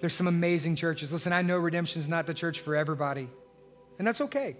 [0.00, 1.12] There's some amazing churches.
[1.12, 3.28] Listen, I know redemption is not the church for everybody,
[3.98, 4.56] and that's okay.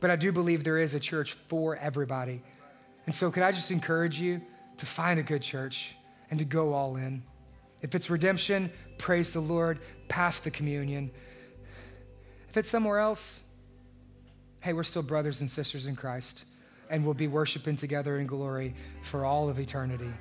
[0.00, 2.42] But I do believe there is a church for everybody.
[3.06, 4.40] And so, could I just encourage you
[4.76, 5.96] to find a good church
[6.30, 7.22] and to go all in?
[7.80, 9.78] If it's redemption, praise the Lord,
[10.08, 11.10] pass the communion.
[12.48, 13.42] If it's somewhere else,
[14.60, 16.44] hey, we're still brothers and sisters in Christ,
[16.90, 20.12] and we'll be worshiping together in glory for all of eternity.